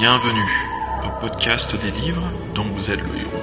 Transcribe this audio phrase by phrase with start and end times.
[0.00, 0.48] Bienvenue
[1.04, 2.22] au podcast des livres
[2.54, 3.42] dont vous êtes le héros.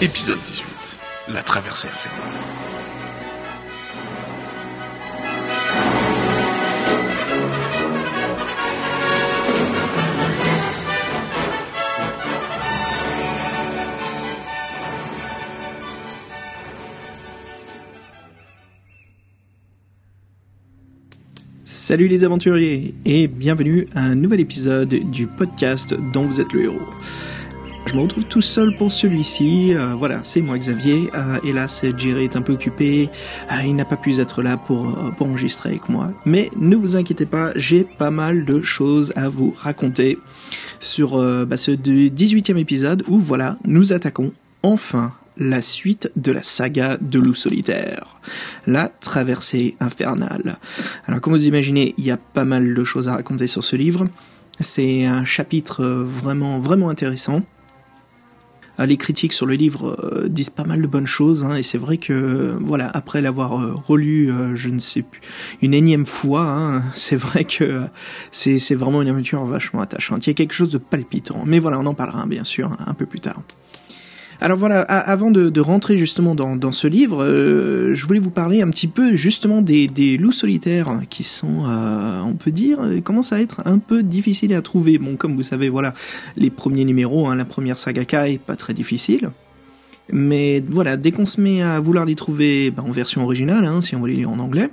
[0.00, 0.66] Épisode 18.
[1.30, 2.67] La traversée infernale.
[21.88, 26.64] Salut les aventuriers et bienvenue à un nouvel épisode du podcast dont vous êtes le
[26.64, 26.86] héros.
[27.86, 29.74] Je me retrouve tout seul pour celui-ci.
[29.74, 31.08] euh, voilà, c'est moi Xavier.
[31.14, 33.08] Euh, hélas, Jerry est un peu occupé.
[33.50, 36.12] Euh, il n'a pas pu être là pour, enregistrer avec moi.
[36.26, 40.18] Mais ne vous inquiétez pas, j'ai pas mal de choses à vous raconter
[40.80, 41.16] sur
[41.46, 47.18] bah, ce 18e épisode où voilà, nous attaquons enfin la suite de la saga de
[47.18, 48.20] loup solitaire,
[48.66, 50.58] la traversée infernale.
[51.06, 53.76] Alors comme vous imaginez, il y a pas mal de choses à raconter sur ce
[53.76, 54.04] livre.
[54.60, 57.42] C'est un chapitre euh, vraiment vraiment intéressant.
[58.80, 61.62] Euh, Les critiques sur le livre euh, disent pas mal de bonnes choses, hein, et
[61.62, 65.20] c'est vrai que voilà, après l'avoir relu, je ne sais plus,
[65.62, 67.82] une énième fois, hein, c'est vrai que
[68.32, 70.26] c'est vraiment une aventure vachement attachante.
[70.26, 72.94] Il y a quelque chose de palpitant, mais voilà, on en parlera bien sûr un
[72.94, 73.40] peu plus tard.
[74.40, 78.68] Alors voilà, avant de, rentrer justement dans, ce livre, euh, je voulais vous parler un
[78.68, 83.40] petit peu justement des, loups solitaires qui sont, euh, on peut dire, euh, commencent à
[83.40, 84.98] être un peu difficiles à trouver.
[84.98, 85.92] Bon, comme vous savez, voilà,
[86.36, 89.30] les premiers numéros, hein, la première saga K est pas très difficile.
[90.12, 93.80] Mais voilà, dès qu'on se met à vouloir les trouver bah, en version originale, hein,
[93.80, 94.70] si on veut les lire en anglais,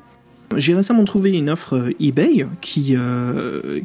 [0.56, 2.96] j'ai récemment trouvé une offre eBay qui,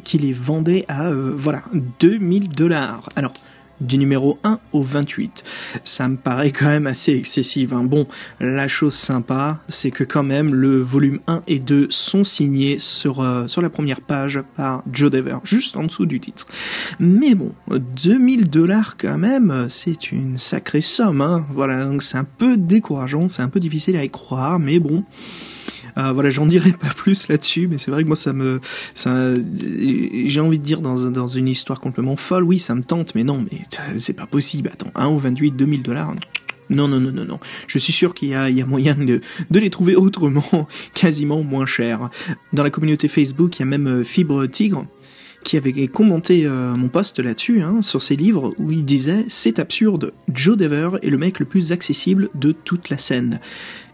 [0.03, 1.63] qui les vendait à euh, voilà
[1.99, 3.09] 2000 dollars.
[3.15, 3.33] Alors
[3.81, 5.43] du numéro 1 au 28.
[5.83, 7.73] Ça me paraît quand même assez excessif.
[7.73, 7.83] hein.
[7.83, 8.07] Bon,
[8.39, 13.21] la chose sympa, c'est que quand même le volume 1 et 2 sont signés sur,
[13.21, 16.47] euh, sur la première page par Joe Dever, juste en dessous du titre.
[16.99, 21.21] Mais bon, 2000 dollars quand même, c'est une sacrée somme.
[21.21, 21.45] Hein.
[21.51, 25.03] Voilà, donc c'est un peu décourageant, c'est un peu difficile à y croire, mais bon.
[25.97, 28.59] Euh, voilà, j'en dirai pas plus là-dessus, mais c'est vrai que moi ça me,
[28.93, 33.15] ça, j'ai envie de dire dans, dans une histoire complètement folle, oui, ça me tente,
[33.15, 33.59] mais non, mais
[33.97, 34.69] c'est pas possible.
[34.71, 36.13] Attends, 1 ou 28, 2000 dollars.
[36.69, 37.39] Non, non, non, non, non.
[37.67, 39.19] Je suis sûr qu'il y y a moyen de,
[39.49, 42.09] de les trouver autrement, quasiment moins cher.
[42.53, 44.85] Dans la communauté Facebook, il y a même euh, Fibre Tigre
[45.43, 49.59] qui avait commenté euh, mon post là-dessus, hein, sur ses livres, où il disait C'est
[49.59, 53.39] absurde, Joe Dever est le mec le plus accessible de toute la scène.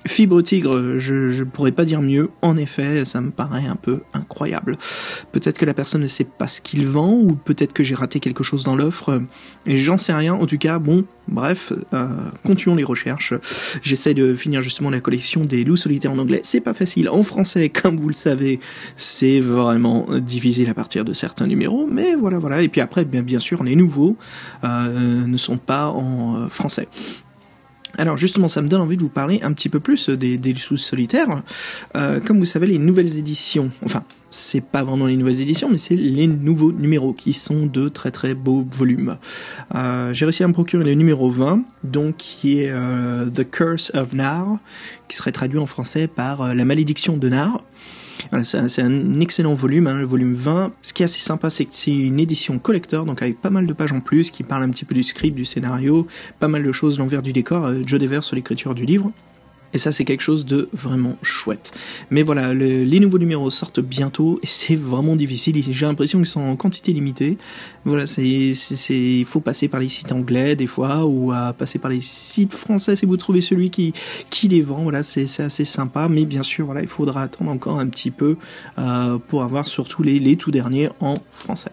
[0.08, 2.30] Fibre Tigre, je, je pourrais pas dire mieux.
[2.42, 4.78] En effet, ça me paraît un peu incroyable.
[5.32, 8.20] Peut-être que la personne ne sait pas ce qu'il vend, ou peut-être que j'ai raté
[8.20, 9.22] quelque chose dans l'offre.
[9.66, 10.34] J'en sais rien.
[10.34, 12.08] En tout cas, bon, bref, euh,
[12.46, 13.34] continuons les recherches.
[13.82, 16.42] J'essaie de finir justement la collection des loups solitaires en anglais.
[16.44, 17.10] C'est pas facile.
[17.10, 18.60] En français, comme vous le savez,
[18.96, 21.88] c'est vraiment difficile à partir de certains numéros.
[21.92, 22.62] Mais voilà, voilà.
[22.62, 24.18] Et puis après, bien, bien sûr, les nouveaux
[24.64, 26.88] euh, ne sont pas en euh, français.
[27.98, 30.56] Alors justement, ça me donne envie de vous parler un petit peu plus des, des
[30.56, 31.42] sous solitaires.
[31.96, 35.78] Euh, comme vous savez, les nouvelles éditions, enfin, c'est pas vraiment les nouvelles éditions, mais
[35.78, 39.18] c'est les nouveaux numéros qui sont de très très beaux volumes.
[39.74, 43.92] Euh, J'ai réussi à me procurer le numéro 20, donc qui est euh, The Curse
[43.94, 44.58] of Nar,
[45.08, 47.64] qui serait traduit en français par euh, La malédiction de Nar.
[48.32, 50.72] Voilà, c'est un- excellent volume, hein, le volume 20.
[50.82, 53.66] Ce qui est assez sympa, c'est que c'est une édition collector, donc avec pas mal
[53.68, 56.08] de pages en plus, qui parle un petit peu du script, du scénario,
[56.40, 59.12] pas mal de choses, l'envers du décor, euh, Joe Dever sur l'écriture du livre.
[59.74, 61.72] Et ça, c'est quelque chose de vraiment chouette.
[62.10, 65.62] Mais voilà, le- les nouveaux numéros sortent bientôt et c'est vraiment difficile.
[65.62, 67.38] J'ai l'impression qu'ils sont en quantité limitée.
[67.84, 71.92] Voilà, c'est, il faut passer par les sites anglais des fois ou à passer par
[71.92, 73.94] les sites français si vous trouvez celui qui,
[74.30, 74.84] qui les vend.
[74.84, 76.08] Voilà, c'est, c'est assez sympa.
[76.10, 78.38] Mais bien sûr, voilà, il faudra attendre encore un petit peu
[78.80, 81.72] euh, pour avoir surtout les, les tout derniers en français.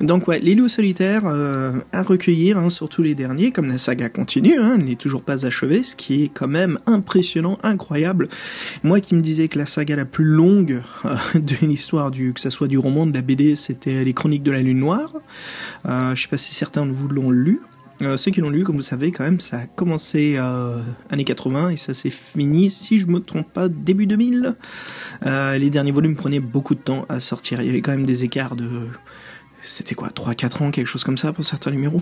[0.00, 4.08] Donc ouais, les loups solitaires euh, à recueillir, hein, surtout les derniers, comme la saga
[4.08, 8.28] continue, hein, elle n'est toujours pas achevée, ce qui est quand même impressionnant, incroyable.
[8.82, 12.40] Moi qui me disais que la saga la plus longue euh, de l'histoire, du, que
[12.40, 15.12] ça soit du roman, de la BD, c'était les Chroniques de la Lune Noire.
[15.86, 17.60] Euh, je sais pas si certains de vous l'ont lu.
[18.02, 20.78] Euh, ceux qui l'ont lu, comme vous savez, quand même, ça a commencé euh,
[21.10, 24.54] années 80 et ça s'est fini, si je me trompe pas, début 2000.
[25.26, 27.60] Euh, les derniers volumes prenaient beaucoup de temps à sortir.
[27.60, 28.68] Il y avait quand même des écarts de
[29.62, 32.00] c'était quoi 3-4 ans quelque chose comme ça pour certains numéros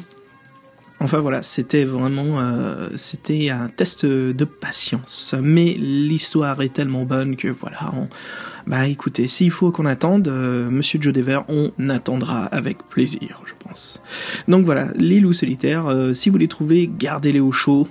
[1.02, 5.34] Enfin voilà, c'était vraiment euh, c'était un test de patience.
[5.42, 7.90] Mais l'histoire est tellement bonne que voilà,
[8.66, 13.54] bah écoutez, s'il faut qu'on attende, euh, Monsieur Joe Dever, on attendra avec plaisir, je
[13.58, 14.02] pense.
[14.46, 17.88] Donc voilà, les loups solitaires, euh, si vous les trouvez, gardez-les au chaud.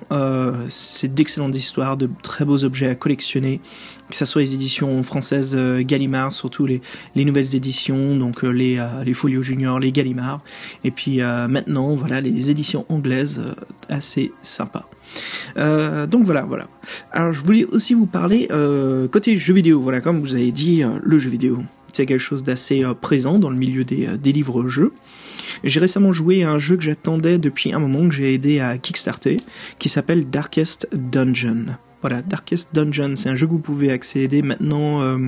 [0.70, 3.60] C'est d'excellentes histoires, de très beaux objets à collectionner
[4.10, 6.82] que ce soit les éditions françaises Gallimard, surtout les,
[7.16, 10.42] les nouvelles éditions, donc les, les Folio Junior, les Gallimard,
[10.84, 13.42] et puis maintenant, voilà, les éditions anglaises,
[13.90, 14.90] assez sympas.
[15.58, 16.68] Euh, donc voilà, voilà.
[17.12, 19.82] Alors je voulais aussi vous parler euh, côté jeux vidéo.
[19.82, 23.50] Voilà, comme vous avez dit, euh, le jeu vidéo, c'est quelque chose d'assez présent dans
[23.50, 24.94] le milieu des, des livres-jeux.
[25.64, 28.78] J'ai récemment joué à un jeu que j'attendais depuis un moment, que j'ai aidé à
[28.78, 29.38] kickstarter,
[29.80, 31.76] qui s'appelle Darkest Dungeon.
[32.02, 35.20] Voilà, Darkest Dungeon, c'est un jeu que vous pouvez accéder maintenant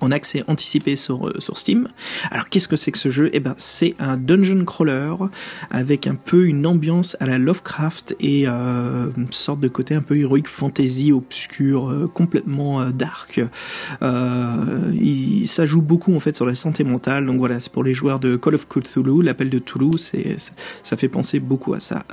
[0.00, 1.88] en accès anticipé sur, euh, sur Steam.
[2.30, 3.30] Alors qu'est-ce que c'est que ce jeu?
[3.32, 5.14] Eh ben c'est un dungeon crawler
[5.70, 10.02] avec un peu une ambiance à la Lovecraft et euh, une sorte de côté un
[10.02, 13.40] peu héroïque fantasy obscur, euh, complètement dark.
[14.00, 17.26] Il, ça joue beaucoup en fait sur la santé mentale.
[17.26, 20.12] Donc voilà, c'est pour les joueurs de Call of Cthulhu, l'appel de Toulouse,
[20.82, 22.04] ça fait penser beaucoup à ça.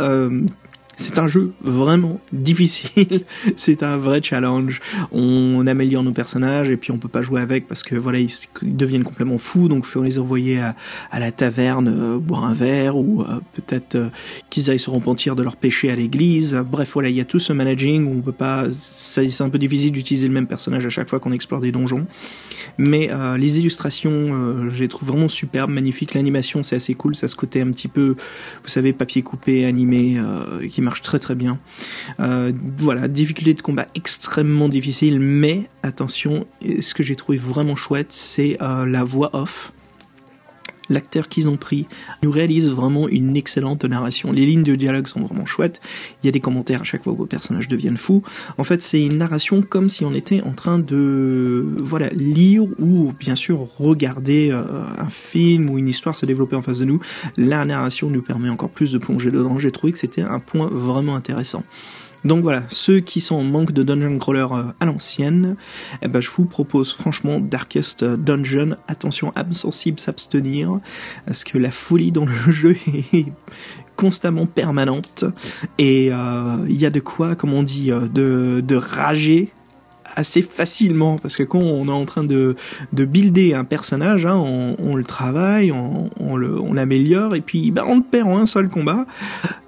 [0.95, 3.21] C'est un jeu vraiment difficile,
[3.55, 4.81] c'est un vrai challenge.
[5.11, 8.31] On améliore nos personnages et puis on peut pas jouer avec parce que voilà ils,
[8.61, 13.21] deviennent complètement fous, donc faut les envoyer à, la taverne euh, boire un verre ou
[13.21, 14.09] euh, peut-être euh,
[14.49, 16.55] qu'ils aillent se repentir de leur péché à l'église.
[16.69, 19.57] Bref voilà il y a tout ce managing où on peut pas, c'est un peu
[19.57, 22.05] difficile d'utiliser le même personnage à chaque fois qu'on explore des donjons.
[22.77, 26.13] Mais les illustrations, je les trouve vraiment superbes, magnifiques.
[26.13, 28.15] L'animation c'est assez cool, ça se côté un petit peu,
[28.63, 30.19] vous savez papier coupé, animé,
[30.69, 31.59] qui marche très très bien.
[32.19, 36.45] Euh, voilà, difficulté de combat extrêmement difficile, mais attention,
[36.79, 39.71] ce que j'ai trouvé vraiment chouette, c'est euh, la voix off
[40.89, 41.87] l'acteur qu'ils ont pris
[42.23, 44.31] nous réalise vraiment une excellente narration.
[44.31, 45.81] Les lignes de dialogue sont vraiment chouettes.
[46.21, 48.23] Il y a des commentaires à chaque fois que vos personnages deviennent fous.
[48.57, 53.13] En fait, c'est une narration comme si on était en train de, voilà, lire ou
[53.19, 54.63] bien sûr regarder euh,
[54.97, 56.99] un film ou une histoire se développer en face de nous.
[57.37, 59.59] La narration nous permet encore plus de plonger dedans.
[59.59, 61.63] J'ai trouvé que c'était un point vraiment intéressant.
[62.25, 65.55] Donc voilà, ceux qui sont en manque de dungeon crawler euh, à l'ancienne,
[66.01, 68.75] eh ben je vous propose franchement Darkest Dungeon.
[68.87, 70.79] Attention, âme sensible, s'abstenir,
[71.27, 72.75] parce que la folie dans le jeu
[73.13, 73.27] est
[73.95, 75.23] constamment permanente
[75.77, 79.51] et euh, il y a de quoi, comme on dit, euh, de, de rager
[80.15, 82.55] assez facilement parce que quand on est en train de,
[82.93, 87.97] de builder un personnage, hein, on, le travaille, on, on l'améliore et puis ben, on
[87.97, 89.05] le perd en un seul combat.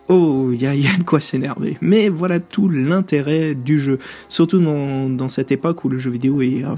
[0.10, 1.78] Oh, il y a, y a de quoi s'énerver.
[1.82, 4.00] Mais voilà tout l'intérêt du jeu,
[4.30, 6.76] surtout dans, dans cette époque où le jeu vidéo est euh,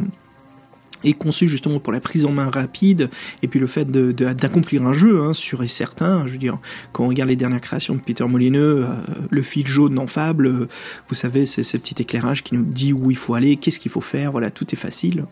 [1.04, 3.10] est conçu justement pour la prise en main rapide
[3.44, 6.26] et puis le fait d'accomplir un jeu hein, sûr et certain.
[6.28, 6.58] Je veux dire,
[6.92, 8.94] quand on regarde les dernières créations de Peter Molineux, euh,
[9.30, 10.68] le fil jaune en fable, euh,
[11.08, 13.92] vous savez, c'est ce petit éclairage qui nous dit où il faut aller, qu'est-ce qu'il
[13.92, 14.32] faut faire.
[14.32, 15.26] Voilà, tout est facile.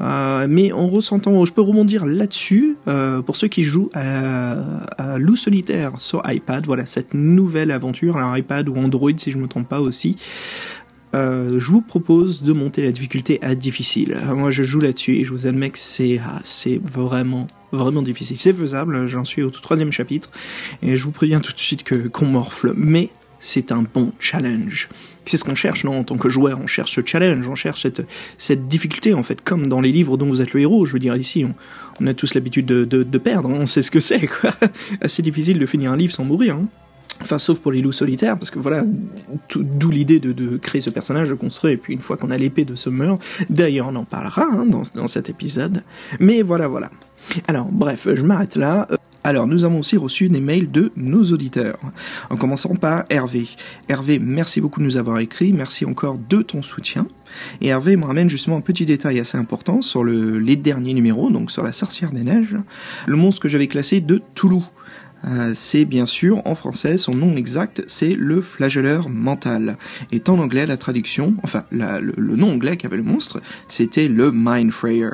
[0.00, 2.76] Euh, mais en ressentant, je peux rebondir là-dessus
[3.26, 4.54] pour ceux qui jouent à,
[4.98, 6.66] à Loup solitaire sur iPad.
[6.66, 10.16] Voilà, cette nouvelle aventure, alors iPad ou Android si je me trompe pas aussi.
[11.14, 14.16] Euh, je vous propose de monter la difficulté à difficile.
[14.34, 16.40] Moi, je joue là-dessus et je vous admets que c'est ah,
[16.82, 18.36] vraiment vraiment difficile.
[18.38, 19.06] C'est faisable.
[19.06, 20.30] J'en suis au troisième chapitre
[20.82, 24.88] et je vous préviens tout de suite que qu'on morfle, mais c'est un bon challenge.
[25.26, 27.82] C'est ce qu'on cherche, non En tant que joueur, on cherche ce challenge, on cherche
[27.82, 28.02] cette,
[28.36, 30.84] cette difficulté, en fait, comme dans les livres dont vous êtes le héros.
[30.84, 31.46] Je veux dire, ici,
[32.00, 34.54] on, a tous l'habitude de, de, perdre, on sait ce que c'est, quoi.
[35.00, 36.66] Assez difficile de finir un livre sans mourir, hein.
[37.20, 38.84] Enfin, sauf pour les loups solitaires, parce que voilà,
[39.54, 42.64] d'où l'idée de, créer ce personnage, de construire, et puis une fois qu'on a l'épée
[42.64, 43.18] de Summer,
[43.50, 45.82] d'ailleurs on en parlera hein, dans, cet épisode.
[46.20, 46.90] Mais voilà, voilà.
[47.48, 48.86] Alors, bref, je m'arrête là.
[49.26, 51.78] Alors, nous avons aussi reçu des mails de nos auditeurs.
[52.28, 53.48] En commençant par Hervé.
[53.88, 55.54] Hervé, merci beaucoup de nous avoir écrit.
[55.54, 57.06] Merci encore de ton soutien.
[57.62, 61.30] Et Hervé me ramène justement un petit détail assez important sur le, les derniers numéros,
[61.30, 62.58] donc sur la sorcière des neiges.
[63.06, 64.64] Le monstre que j'avais classé de Toulouse.
[65.26, 69.78] Euh, c'est bien sûr en français, son nom exact c'est le flagelleur mental.
[70.12, 75.10] Et en anglais, la traduction, enfin le, nom anglais qu'avait le monstre, c'était le Mindfrayer.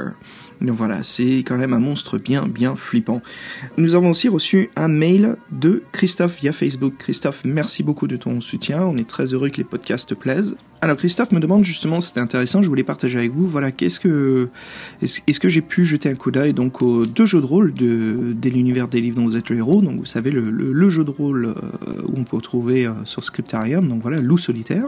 [0.60, 3.22] Donc voilà, c'est quand même un monstre bien bien flippant.
[3.78, 6.94] Nous avons aussi reçu un mail de Christophe via Facebook.
[6.98, 8.82] Christophe, merci beaucoup de ton soutien.
[8.84, 10.56] On est très heureux que les podcasts te plaisent.
[10.82, 13.46] Alors Christophe me demande justement, c'était intéressant, je voulais partager avec vous.
[13.46, 14.48] Voilà, qu'est-ce que
[15.02, 18.32] est-ce, que j'ai pu jeter un coup d'œil donc aux deux jeux de rôle de,
[18.34, 19.82] de l'univers des livres dont vous êtes le héros.
[19.82, 21.52] Donc vous savez le, le, jeu de rôle euh,
[22.06, 23.88] où on peut retrouver euh, sur Scriptarium.
[23.88, 24.86] Donc voilà, loup solitaire.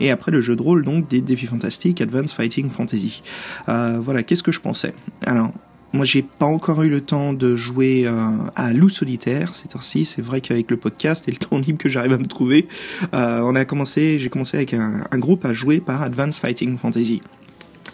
[0.00, 3.22] Et après le jeu de rôle donc des défis fantastiques, Advanced Fighting Fantasy.
[3.68, 4.94] Euh, voilà, qu'est-ce que je pensais?
[5.26, 5.52] Alors
[5.92, 10.04] moi, j'ai pas encore eu le temps de jouer euh, à Loup solitaire c'est ainsi.
[10.04, 12.68] C'est vrai qu'avec le podcast et le temps libre que j'arrive à me trouver,
[13.14, 17.22] euh, on a commencé, j'ai commencé avec un, groupe à jouer par Advanced Fighting Fantasy.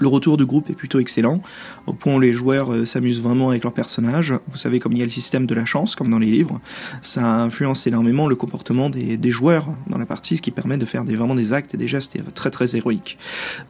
[0.00, 1.42] Le retour du groupe est plutôt excellent,
[1.87, 4.34] au point où les joueurs euh, s'amusent vraiment avec leurs personnages.
[4.49, 6.61] Vous savez, comme il y a le système de la chance, comme dans les livres,
[7.02, 11.04] ça influence énormément le comportement des, joueurs dans la partie, ce qui permet de faire
[11.04, 13.18] des, vraiment des actes et des gestes très très héroïques.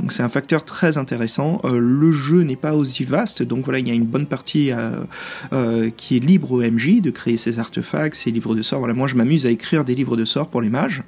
[0.01, 1.61] Donc c'est un facteur très intéressant.
[1.65, 4.73] Euh, le jeu n'est pas aussi vaste, donc voilà, il y a une bonne partie
[4.73, 4.91] euh,
[5.53, 8.79] euh, qui est libre au MJ de créer ses artefacts, ses livres de sorts.
[8.79, 11.03] Voilà, moi je m'amuse à écrire des livres de sorts pour les mages.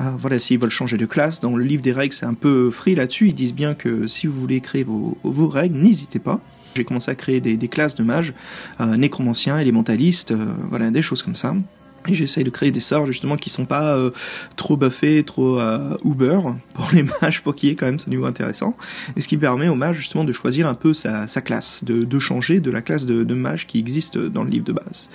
[0.00, 2.70] Euh, voilà, s'ils veulent changer de classe, dans le livre des règles, c'est un peu
[2.70, 3.28] free là-dessus.
[3.28, 5.16] Ils disent bien que si vous voulez créer vos,
[5.48, 6.40] règles, n'hésitez pas.
[6.76, 8.32] J'ai commencé à créer des, des classes de mages,
[8.80, 11.54] euh, nécromanciens, élémentalistes, euh, voilà, des choses comme ça.
[12.08, 14.10] Et j'essaye de créer des sorts justement qui sont pas euh,
[14.56, 16.40] trop buffés, trop euh, Uber
[16.74, 18.76] pour les mages, pour qu'il y ait quand même ce niveau intéressant.
[19.16, 22.04] Et ce qui permet au mage justement de choisir un peu sa, sa classe, de,
[22.04, 25.10] de changer de la classe de, de mage qui existe dans le livre de base.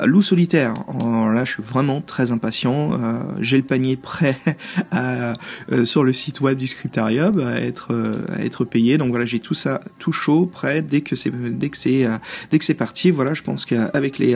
[0.00, 2.92] Euh, loup solitaire, alors là je suis vraiment très impatient.
[2.92, 4.36] Euh, J'ai le panier prêt
[4.90, 5.34] à,
[5.70, 8.98] euh, sur le site web du Scriptarium à être euh, à être payé.
[8.98, 12.06] Donc voilà, j'ai tout ça tout chaud, prêt dès que c'est dès que c'est
[12.50, 13.10] dès que c'est parti.
[13.10, 14.34] Voilà, je pense qu'avec les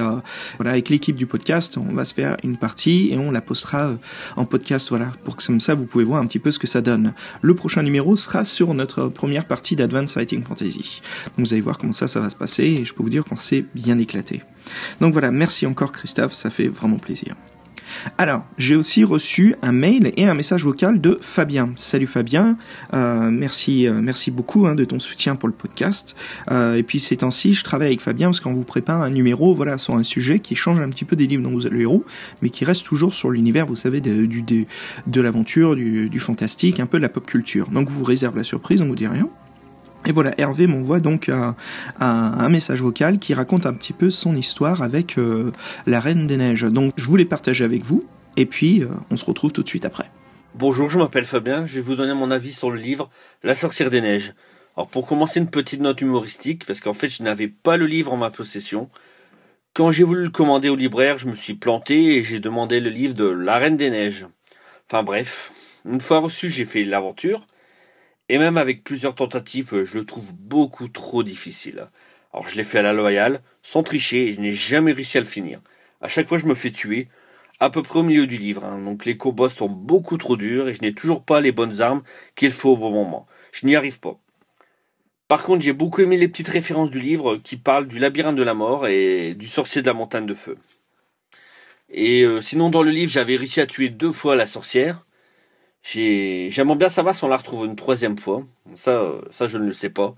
[0.56, 3.92] voilà avec l'équipe du podcast on va se faire une partie et on la postera
[4.36, 6.66] en podcast, voilà, pour que comme ça vous pouvez voir un petit peu ce que
[6.66, 7.12] ça donne.
[7.42, 11.00] Le prochain numéro sera sur notre première partie d'Advanced Fighting Fantasy.
[11.36, 13.24] Donc vous allez voir comment ça, ça va se passer et je peux vous dire
[13.24, 14.42] qu'on s'est bien éclaté.
[15.00, 17.34] Donc voilà, merci encore Christophe, ça fait vraiment plaisir.
[18.18, 21.70] Alors, j'ai aussi reçu un mail et un message vocal de Fabien.
[21.76, 22.56] Salut Fabien,
[22.94, 26.16] euh, merci, euh, merci beaucoup hein, de ton soutien pour le podcast.
[26.50, 29.54] Euh, et puis ces temps-ci, je travaille avec Fabien parce qu'on vous prépare un numéro,
[29.54, 31.80] voilà, sur un sujet qui change un petit peu des livres dont vous êtes le
[31.80, 32.04] héros,
[32.42, 34.26] mais qui reste toujours sur l'univers, vous savez, de,
[35.06, 37.68] de, l'aventure, du, du fantastique, un peu de la pop culture.
[37.68, 39.28] Donc vous réserve la surprise, on vous dit rien.
[40.06, 44.82] Et voilà, Hervé m'envoie donc un, message vocal qui raconte un petit peu son histoire
[44.82, 45.50] avec euh,
[45.86, 46.62] la Reine des Neiges.
[46.62, 48.04] Donc je voulais partager avec vous,
[48.36, 50.08] et puis euh, on se retrouve tout de suite après.
[50.54, 53.10] Bonjour, je m'appelle Fabien, je vais vous donner mon avis sur le livre
[53.42, 54.34] La sorcière des neiges.
[54.76, 58.12] Alors pour commencer une petite note humoristique, parce qu'en fait je n'avais pas le livre
[58.12, 58.88] en ma possession.
[59.74, 62.90] Quand j'ai voulu le commander au libraire, je me suis planté et j'ai demandé le
[62.90, 64.26] livre de La Reine des Neiges.
[64.88, 65.52] Enfin bref,
[65.84, 67.44] une fois reçu, j'ai fait l'aventure.
[68.28, 71.88] Et même avec plusieurs tentatives, je le trouve beaucoup trop difficile.
[72.32, 75.20] Alors je l'ai fait à la loyale, sans tricher, et je n'ai jamais réussi à
[75.20, 75.60] le finir.
[76.00, 77.08] À chaque fois, je me fais tuer,
[77.60, 78.64] à peu près au milieu du livre.
[78.64, 78.78] Hein.
[78.84, 82.02] Donc les combats sont beaucoup trop durs, et je n'ai toujours pas les bonnes armes
[82.34, 83.26] qu'il faut au bon moment.
[83.52, 84.18] Je n'y arrive pas.
[85.28, 88.42] Par contre, j'ai beaucoup aimé les petites références du livre qui parlent du labyrinthe de
[88.42, 90.58] la mort et du sorcier de la montagne de feu.
[91.90, 95.05] Et euh, sinon, dans le livre, j'avais réussi à tuer deux fois la sorcière.
[95.94, 98.42] J'aimerais bien savoir si on la retrouve une troisième fois.
[98.74, 100.16] Ça, ça, je ne le sais pas.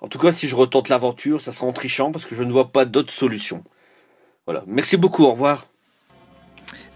[0.00, 2.52] En tout cas, si je retente l'aventure, ça sera en trichant parce que je ne
[2.52, 3.62] vois pas d'autre solution.
[4.46, 4.64] Voilà.
[4.66, 5.24] Merci beaucoup.
[5.24, 5.66] Au revoir.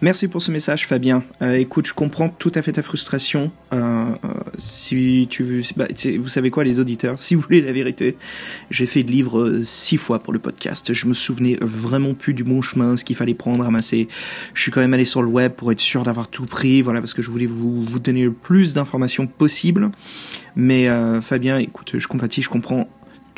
[0.01, 1.25] Merci pour ce message, Fabien.
[1.43, 3.51] Euh, écoute, je comprends tout à fait ta frustration.
[3.73, 5.89] Euh, euh, si tu veux, bah,
[6.21, 8.17] vous savez quoi, les auditeurs, si vous voulez la vérité,
[8.71, 10.95] j'ai fait le livre six fois pour le podcast.
[10.95, 14.07] Je me souvenais vraiment plus du bon chemin, ce qu'il fallait prendre, ramasser.
[14.55, 17.01] Je suis quand même allé sur le web pour être sûr d'avoir tout pris, voilà,
[17.01, 19.91] parce que je voulais vous, vous donner le plus d'informations possible.
[20.55, 22.89] Mais euh, Fabien, écoute, je compatis, je comprends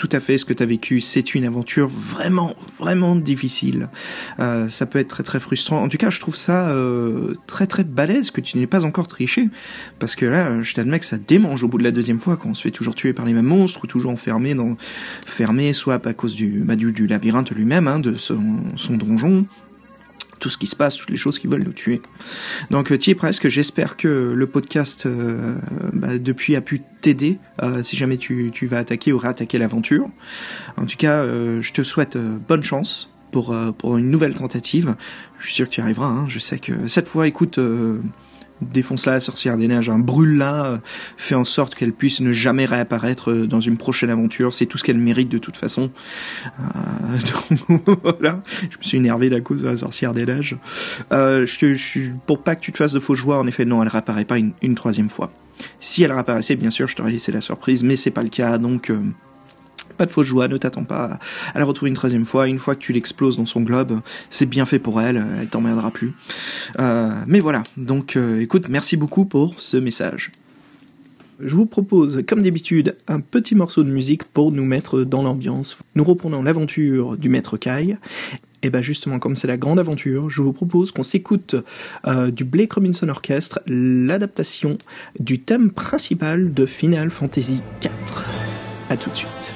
[0.00, 1.02] tout à fait ce que tu as vécu.
[1.02, 3.90] C'est une aventure vraiment, vraiment difficile.
[4.38, 5.82] Euh, ça peut être très, très frustrant.
[5.82, 9.08] En tout cas, je trouve ça euh, très, très balèze que tu n'aies pas encore
[9.08, 9.50] triché.
[9.98, 12.48] Parce que là, je t'admets que ça démange au bout de la deuxième fois quand
[12.48, 14.78] on se fait toujours tuer par les mêmes monstres ou toujours enfermé dans,
[15.26, 18.40] fermé, soit à cause du, bah, du, du labyrinthe lui-même, hein, de son,
[18.76, 19.44] son donjon
[20.40, 22.02] tout ce qui se passe, toutes les choses qui veulent nous tuer.
[22.70, 23.48] Donc, tu es presque.
[23.48, 25.54] J'espère que le podcast euh,
[25.92, 30.08] bah, depuis a pu t'aider euh, si jamais tu, tu, vas attaquer ou réattaquer l'aventure.
[30.76, 34.96] En tout cas, euh, je te souhaite bonne chance pour, pour une nouvelle tentative.
[35.38, 36.08] Je suis sûr que tu y arriveras.
[36.08, 36.26] Hein.
[36.28, 37.60] Je sais que cette fois, écoute
[38.62, 40.78] défonce-la, la sorcière des neiges, hein, brûle-la, euh,
[41.16, 44.54] fait en sorte qu'elle puisse ne jamais réapparaître euh, dans une prochaine aventure.
[44.54, 45.90] C'est tout ce qu'elle mérite de toute façon.
[46.60, 50.56] Euh, donc, voilà, je me suis énervé à cause de la sorcière des neiges.
[51.12, 53.82] Euh, je, je, pour pas que tu te fasses de faux joie, en effet, non,
[53.82, 55.30] elle réapparaît pas une, une troisième fois.
[55.78, 58.58] Si elle réapparaissait, bien sûr, je t'aurais laissé la surprise, mais c'est pas le cas,
[58.58, 58.92] donc...
[60.00, 61.18] Pas de fausse joie, ne t'attends pas
[61.52, 62.48] à la retrouver une troisième fois.
[62.48, 65.90] Une fois que tu l'exploses dans son globe, c'est bien fait pour elle, elle t'emmerdera
[65.90, 66.14] plus.
[66.78, 70.32] Euh, mais voilà, donc euh, écoute, merci beaucoup pour ce message.
[71.38, 75.76] Je vous propose, comme d'habitude, un petit morceau de musique pour nous mettre dans l'ambiance.
[75.94, 77.98] Nous reprenons l'aventure du maître Kai.
[78.62, 81.56] Et bien justement, comme c'est la grande aventure, je vous propose qu'on s'écoute
[82.06, 84.78] euh, du Blake Robinson Orchestre, l'adaptation
[85.18, 88.24] du thème principal de Final Fantasy IV.
[88.88, 89.54] À tout de suite.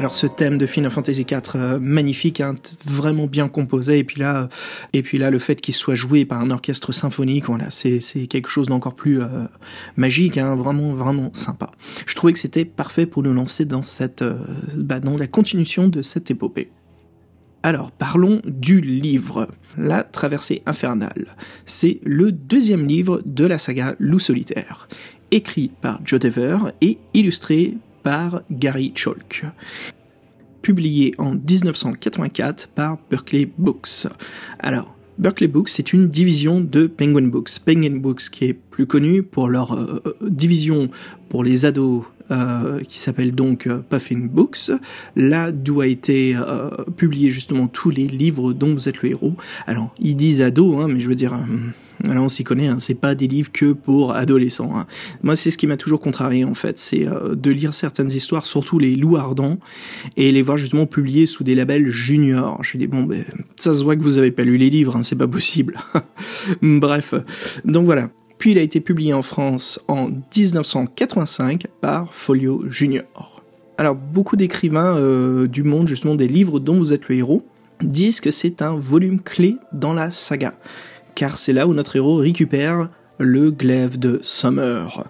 [0.00, 2.54] Alors ce thème de Final Fantasy IV euh, magnifique, hein,
[2.86, 4.48] vraiment bien composé, et puis là,
[4.94, 8.26] et puis là le fait qu'il soit joué par un orchestre symphonique, voilà, c'est c'est
[8.26, 9.28] quelque chose d'encore plus euh,
[9.96, 11.70] magique, hein, vraiment vraiment sympa.
[12.06, 14.38] Je trouvais que c'était parfait pour nous lancer dans cette, euh,
[14.74, 16.70] bah, dans la continuation de cette épopée.
[17.62, 21.36] Alors, parlons du livre, La Traversée Infernale.
[21.66, 24.88] C'est le deuxième livre de la saga Loup Solitaire,
[25.30, 29.44] écrit par Joe Dever et illustré par Gary Chalk.
[30.62, 34.06] Publié en 1984 par Berkeley Books.
[34.58, 37.58] Alors, Berkeley Books, c'est une division de Penguin Books.
[37.64, 40.88] Penguin Books qui est plus connu pour leur euh, division
[41.28, 44.70] pour les ados euh, qui s'appelle donc euh, Puffin Books,
[45.16, 49.34] là d'où a été euh, publié justement tous les livres dont vous êtes le héros.
[49.66, 51.36] Alors, ils disent ados, hein, mais je veux dire,
[52.04, 54.76] alors on s'y connaît, hein, c'est pas des livres que pour adolescents.
[54.76, 54.86] Hein.
[55.24, 58.78] Moi, c'est ce qui m'a toujours contrarié en fait, c'est de lire certaines histoires, surtout
[58.78, 59.58] les loups ardents,
[60.16, 62.62] et les voir justement publiés sous des labels juniors.
[62.62, 63.24] Je dis bon, ben,
[63.56, 65.78] ça se voit que vous avez pas lu les livres, hein, c'est pas possible.
[66.62, 67.14] Bref,
[67.64, 68.10] donc voilà.
[68.40, 73.42] Puis il a été publié en France en 1985 par Folio Junior.
[73.76, 77.46] Alors beaucoup d'écrivains euh, du monde justement des livres dont vous êtes le héros
[77.82, 80.54] disent que c'est un volume clé dans la saga,
[81.14, 85.06] car c'est là où notre héros récupère le glaive de Summer.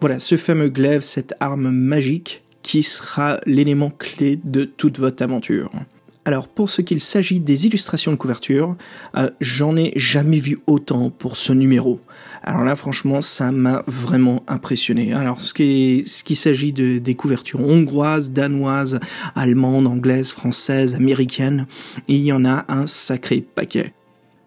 [0.00, 5.70] Voilà, ce fameux glaive, cette arme magique qui sera l'élément clé de toute votre aventure.
[6.24, 8.76] Alors pour ce qu'il s'agit des illustrations de couverture,
[9.16, 12.00] euh, j'en ai jamais vu autant pour ce numéro.
[12.44, 15.12] Alors là franchement ça m'a vraiment impressionné.
[15.12, 18.98] Alors ce qui, ce s'agit de, des couvertures hongroises, danoises,
[19.34, 21.66] allemandes, anglaises, françaises, américaines,
[22.08, 23.92] il y en a un sacré paquet.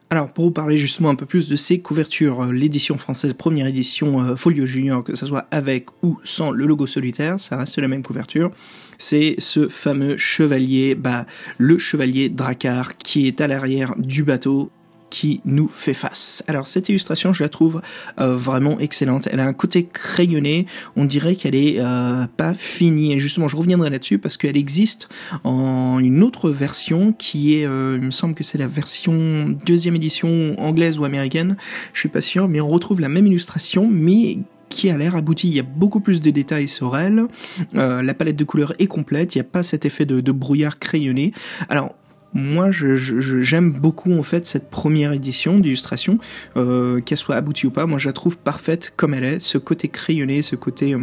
[0.09, 3.65] Alors pour vous parler justement un peu plus de ces couvertures, euh, l'édition française, première
[3.65, 7.77] édition euh, Folio Junior, que ce soit avec ou sans le logo solitaire, ça reste
[7.79, 8.51] la même couverture.
[8.97, 11.25] C'est ce fameux chevalier, bah
[11.57, 14.69] le chevalier Drakkar qui est à l'arrière du bateau
[15.15, 16.43] qui nous fait face.
[16.45, 17.81] Alors cette illustration, je la trouve
[18.19, 19.29] euh, vraiment excellente.
[19.31, 20.65] Elle a un côté crayonné.
[20.97, 23.13] On dirait qu'elle est euh, pas finie.
[23.13, 25.07] Et justement, je reviendrai là-dessus parce qu'elle existe
[25.45, 29.95] en une autre version qui est, euh, il me semble que c'est la version deuxième
[29.95, 31.55] édition anglaise ou américaine.
[31.93, 35.47] Je suis pas sûr, mais on retrouve la même illustration, mais qui a l'air abouti.
[35.47, 37.27] Il y a beaucoup plus de détails sur elle.
[37.71, 39.33] la palette de couleurs est complète.
[39.33, 41.31] Il n'y a pas cet effet de, de brouillard crayonné.
[41.69, 41.95] Alors,
[42.35, 46.19] moi j'aime beaucoup en fait cette première édition d'illustration,
[46.57, 49.57] euh, qu'elle soit aboutie ou pas, moi je la trouve parfaite comme elle est, ce
[49.57, 50.93] côté crayonné, ce côté...
[50.93, 50.99] Euh,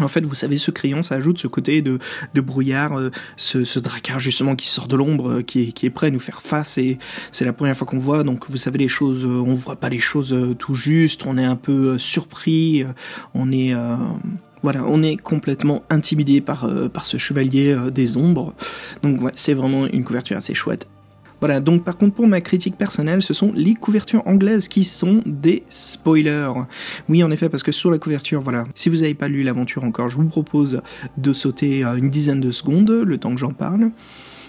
[0.00, 1.98] en fait, vous savez, ce crayon, ça ajoute ce côté de,
[2.36, 6.20] brouillard, euh, ce, ce dracard justement qui sort de l'ombre, qui, est, prêt à nous
[6.20, 6.78] faire face.
[6.78, 6.98] Et
[7.32, 8.22] c'est la première fois qu'on voit.
[8.22, 11.26] Donc, vous savez, les choses, on voit pas les choses tout juste.
[11.26, 12.84] On est un peu surpris.
[13.34, 13.74] On est,
[14.62, 18.54] voilà, on est complètement intimidé par, euh, ce chevalier euh, des ombres.
[19.02, 20.88] Donc ouais, c'est vraiment une couverture assez chouette.
[21.40, 25.20] Voilà, donc par contre pour ma critique personnelle, ce sont les couvertures anglaises qui sont
[25.24, 26.52] des spoilers.
[27.08, 29.84] Oui, en effet, parce que sur la couverture, voilà, si vous n'avez pas lu l'aventure
[29.84, 30.82] encore, je vous propose
[31.16, 33.90] de sauter euh, une dizaine de secondes, le temps que j'en parle.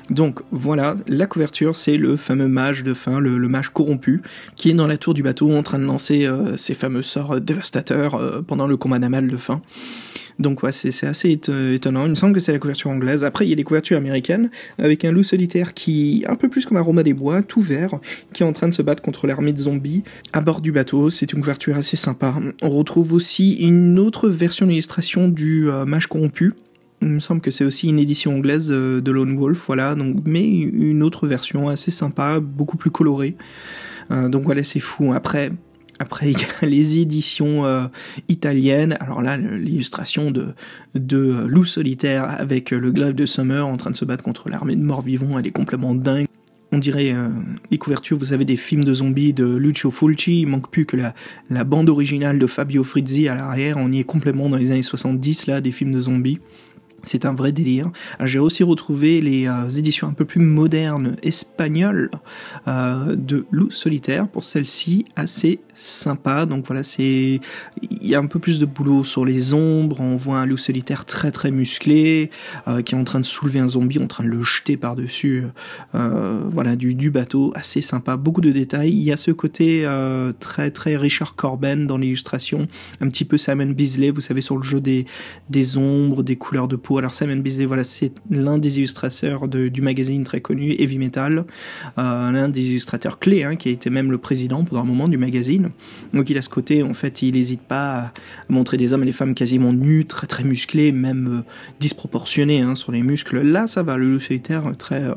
[0.09, 4.21] Donc voilà, la couverture, c'est le fameux mage de fin, le, mage corrompu,
[4.55, 7.39] qui est dans la tour du bateau en train de lancer euh, ses fameux sorts
[7.39, 9.61] dévastateurs euh, pendant le combat naval de fin.
[10.39, 12.05] Donc ouais, c'est assez étonnant.
[12.05, 13.25] Il me semble que c'est la couverture anglaise.
[13.25, 16.65] Après, il y a les couvertures américaines avec un loup solitaire qui, un peu plus
[16.65, 17.99] comme Aroma des Bois, tout vert,
[18.31, 21.09] qui est en train de se battre contre l'armée de zombies à bord du bateau.
[21.09, 22.33] C'est une couverture assez sympa.
[22.61, 26.53] On retrouve aussi une autre version d'illustration du euh, mage corrompu
[27.01, 30.45] il me semble que c'est aussi une édition anglaise de Lone Wolf, voilà, donc, mais
[30.45, 33.35] une autre version assez sympa, beaucoup plus colorée.
[34.11, 35.13] Euh, donc voilà, c'est fou.
[35.13, 35.51] Après,
[35.99, 37.85] après, il y a les éditions euh,
[38.27, 38.97] italiennes.
[38.99, 40.47] Alors là, l'illustration de,
[40.95, 44.75] de Loup solitaire avec le glaive de Summer en train de se battre contre l'armée
[44.75, 46.25] de morts vivants, elle est complètement dingue.
[46.71, 47.29] On dirait euh,
[47.71, 50.95] les couvertures, vous avez des films de zombies de Lucio Fulci, il manque plus que
[50.95, 51.15] la,
[51.49, 54.83] la bande originale de Fabio Frizzi à l'arrière, on y est complètement dans les années
[54.83, 56.37] 70 là, des films de zombies.
[57.03, 57.91] C'est un vrai délire.
[58.23, 62.11] J'ai aussi retrouvé les euh, éditions un peu plus modernes espagnoles
[62.67, 64.27] euh, de Loup solitaire.
[64.27, 66.45] Pour celle-ci, assez sympa.
[66.45, 67.39] Donc voilà, il
[68.01, 69.99] y a un peu plus de boulot sur les ombres.
[70.01, 72.29] On voit un loup solitaire très très musclé
[72.67, 74.95] euh, qui est en train de soulever un zombie, en train de le jeter par
[74.95, 75.43] dessus.
[75.93, 78.17] voilà, du, du bateau, assez sympa.
[78.17, 78.91] Beaucoup de détails.
[78.91, 79.87] Il y a ce côté
[80.39, 82.67] très très Richard Corben dans l'illustration,
[83.01, 85.05] un petit peu Simon Bisley, vous savez sur le jeu des
[85.49, 89.81] des ombres, des couleurs de peau Alors Simon Bisley, voilà, c'est l'un des illustrateurs du
[89.81, 91.45] magazine très connu Heavy Metal,
[91.97, 95.07] euh, l'un des illustrateurs clés, hein, qui a été même le président pendant un moment
[95.07, 95.69] du magazine.
[96.13, 98.13] Donc il a ce côté, en fait, il n'hésite pas à
[98.49, 102.75] montrer des hommes et des femmes quasiment nus, très très musclés, même euh, disproportionnés hein,
[102.75, 103.41] sur les muscles.
[103.41, 105.13] Là, ça va, le loup solitaire très euh,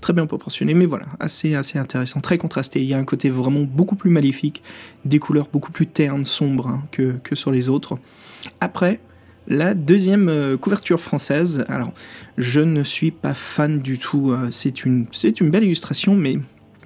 [0.00, 2.80] très bien proportionné, mais voilà, assez assez intéressant, très contrasté.
[2.80, 4.62] Il y a un côté vraiment beaucoup plus maléfique,
[5.04, 7.98] des couleurs beaucoup plus ternes, sombres hein, que que sur les autres.
[8.60, 9.00] Après,
[9.48, 11.92] la deuxième euh, couverture française, alors
[12.38, 15.06] je ne suis pas fan du tout, euh, c'est une,
[15.40, 16.38] belle illustration, mais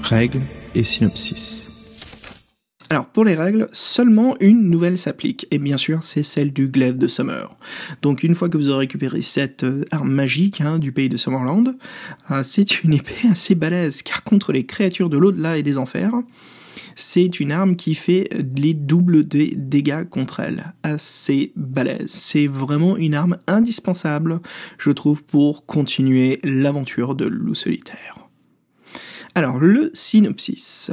[0.03, 0.42] Règles
[0.74, 1.70] et synopsis.
[2.90, 6.98] Alors pour les règles, seulement une nouvelle s'applique, et bien sûr c'est celle du glaive
[6.98, 7.57] de Summer.
[8.03, 11.16] Donc une fois que vous aurez récupéré cette euh, arme magique hein, du pays de
[11.16, 11.74] Summerland,
[12.31, 16.12] euh, c'est une épée assez balèze, car contre les créatures de l'au-delà et des enfers,
[16.95, 20.73] c'est une arme qui fait les doubles des dégâts contre elle.
[20.83, 22.11] Assez balèze.
[22.11, 24.41] C'est vraiment une arme indispensable,
[24.79, 28.29] je trouve, pour continuer l'aventure de loup solitaire.
[29.35, 30.93] Alors, le synopsis.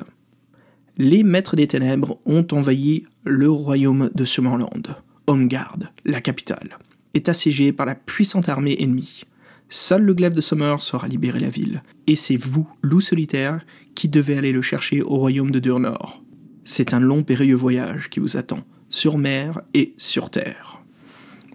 [0.98, 4.96] Les maîtres des ténèbres ont envahi le royaume de Summerland.
[5.28, 6.78] Homeguard, la capitale,
[7.14, 9.24] est assiégée par la puissante armée ennemie.
[9.74, 11.82] Seul le glaive de Summer saura libérer la ville.
[12.06, 16.22] Et c'est vous, loup solitaire, qui devez aller le chercher au royaume de Durnor.
[16.66, 20.82] C'est un long périlleux voyage qui vous attend, sur mer et sur terre.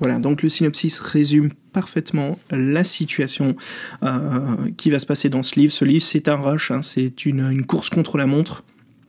[0.00, 3.54] Voilà, donc le synopsis résume parfaitement la situation
[4.02, 5.72] euh, qui va se passer dans ce livre.
[5.74, 8.64] Ce livre, c'est un rush, hein, c'est une course contre la montre.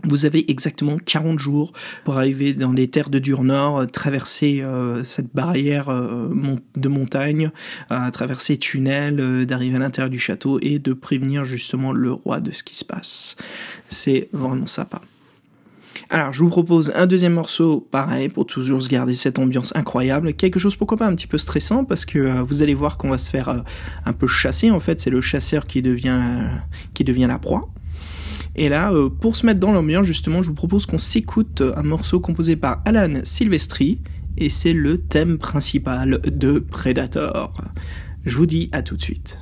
[0.07, 1.73] Vous avez exactement 40 jours
[2.05, 6.29] pour arriver dans les terres de Dur-Nord, euh, traverser euh, cette barrière euh,
[6.75, 7.51] de montagne,
[8.13, 12.63] traverser tunnels, d'arriver à l'intérieur du château et de prévenir justement le roi de ce
[12.63, 13.35] qui se passe.
[13.89, 15.01] C'est vraiment sympa.
[16.09, 20.33] Alors, je vous propose un deuxième morceau, pareil, pour toujours se garder cette ambiance incroyable.
[20.33, 23.17] Quelque chose, pourquoi pas, un petit peu stressant, parce que vous allez voir qu'on va
[23.17, 23.63] se faire
[24.05, 24.71] un peu chasser.
[24.71, 26.21] En fait, c'est le chasseur qui devient,
[26.93, 27.69] qui devient la proie.
[28.57, 31.83] Et là, euh, pour se mettre dans l'ambiance, justement, je vous propose qu'on s'écoute un
[31.83, 34.01] morceau composé par Alan Silvestri,
[34.37, 37.61] et c'est le thème principal de Predator.
[38.25, 39.37] Je vous dis à tout de suite.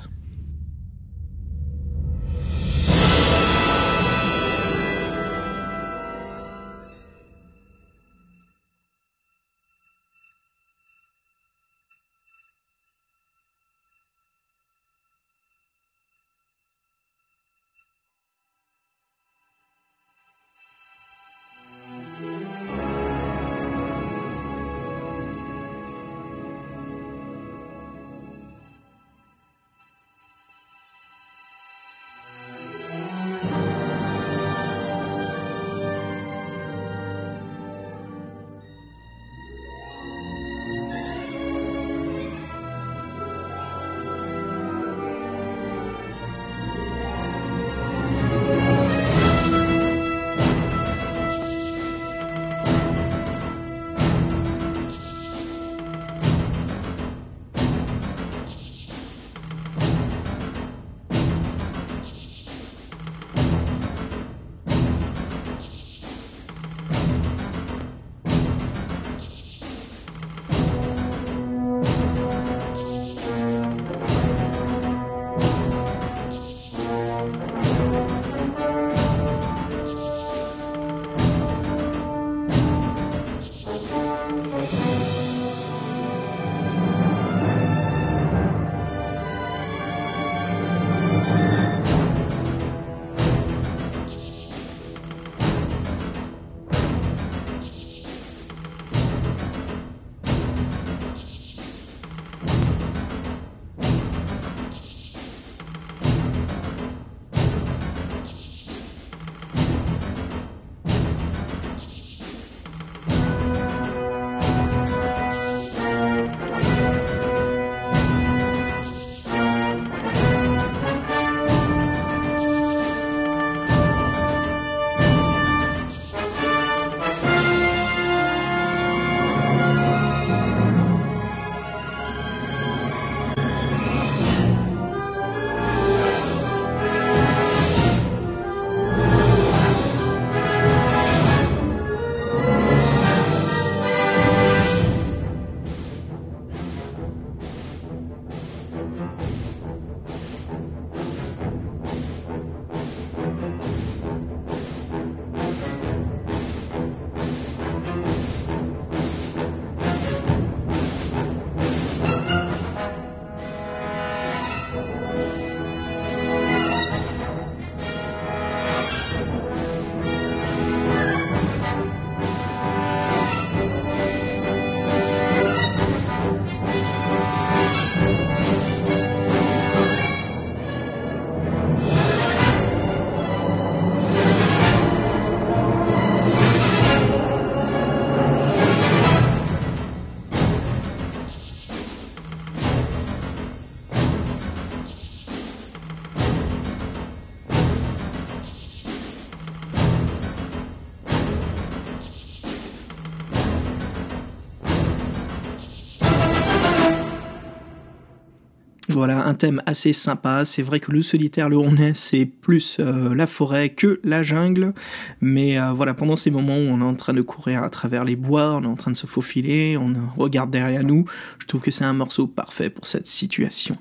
[209.35, 210.45] Thème assez sympa.
[210.45, 214.23] C'est vrai que le solitaire, le on est, c'est plus euh, la forêt que la
[214.23, 214.73] jungle.
[215.21, 218.03] Mais euh, voilà, pendant ces moments où on est en train de courir à travers
[218.03, 221.05] les bois, on est en train de se faufiler, on regarde derrière nous,
[221.39, 223.77] je trouve que c'est un morceau parfait pour cette situation.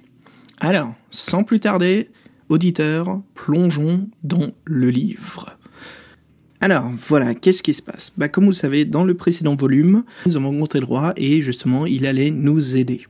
[0.61, 2.11] Alors, sans plus tarder,
[2.49, 5.57] auditeurs, plongeons dans le livre.
[6.61, 8.13] Alors voilà, qu'est-ce qui se passe?
[8.17, 11.43] Bah, Comme vous le savez, dans le précédent volume, nous avons rencontré le roi et
[11.43, 13.07] justement il allait nous aider.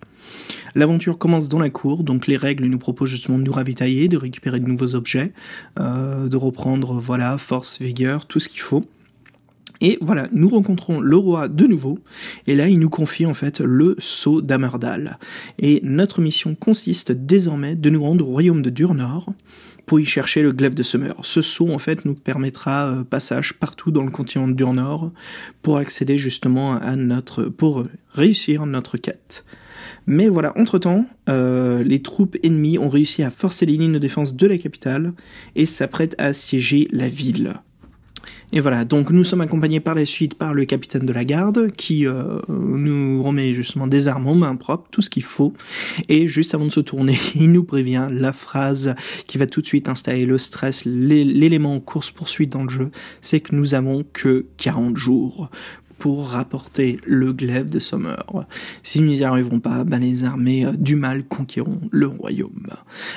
[0.74, 4.16] L'aventure commence dans la cour, donc les règles nous proposent justement de nous ravitailler, de
[4.16, 5.32] récupérer de nouveaux objets,
[5.78, 8.84] euh, de reprendre voilà force, vigueur, tout ce qu'il faut.
[9.80, 11.98] Et voilà, nous rencontrons le roi de nouveau,
[12.46, 15.18] et là il nous confie en fait le sceau d'Amerdal.
[15.58, 19.32] Et notre mission consiste désormais de nous rendre au royaume de Durnor,
[19.86, 21.14] pour y chercher le glaive de Summer.
[21.22, 25.10] Ce saut en fait nous permettra euh, passage partout dans le continent du Nord
[25.62, 29.44] pour accéder justement à notre pour réussir notre quête.
[30.06, 34.36] Mais voilà, entre-temps, euh, les troupes ennemies ont réussi à forcer les lignes de défense
[34.36, 35.12] de la capitale
[35.56, 37.54] et s'apprêtent à assiéger la ville.
[38.52, 41.72] Et voilà, donc nous sommes accompagnés par la suite par le capitaine de la garde
[41.72, 45.52] qui euh, nous remet justement des armes en main propre, tout ce qu'il faut.
[46.08, 48.94] Et juste avant de se tourner, il nous prévient la phrase
[49.26, 52.90] qui va tout de suite installer le stress, l'élément course-poursuite dans le jeu,
[53.20, 55.50] c'est que nous avons que 40 jours
[55.98, 58.24] pour rapporter le glaive de Summer.
[58.82, 62.68] Si nous n'y arriverons pas, ben les armées du mal conquéreront le royaume.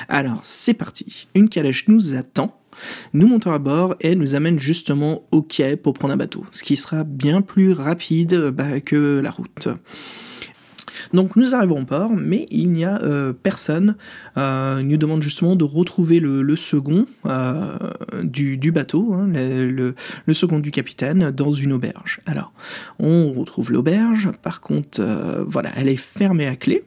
[0.08, 1.28] Alors, c'est parti.
[1.34, 2.54] Une calèche nous attend
[3.12, 6.62] nous montons à bord et nous amène justement au quai pour prendre un bateau, ce
[6.62, 9.68] qui sera bien plus rapide bah, que la route.
[11.12, 13.96] Donc nous arrivons au port, mais il n'y a euh, personne.
[14.36, 17.76] Euh, il nous demande justement de retrouver le, second euh,
[18.22, 19.94] du, bateau, hein, le,
[20.32, 22.20] second du capitaine, dans une auberge.
[22.26, 22.52] Alors,
[22.98, 24.30] on retrouve l'auberge.
[24.42, 25.00] Par contre,
[25.46, 26.82] voilà, elle est fermée à clé.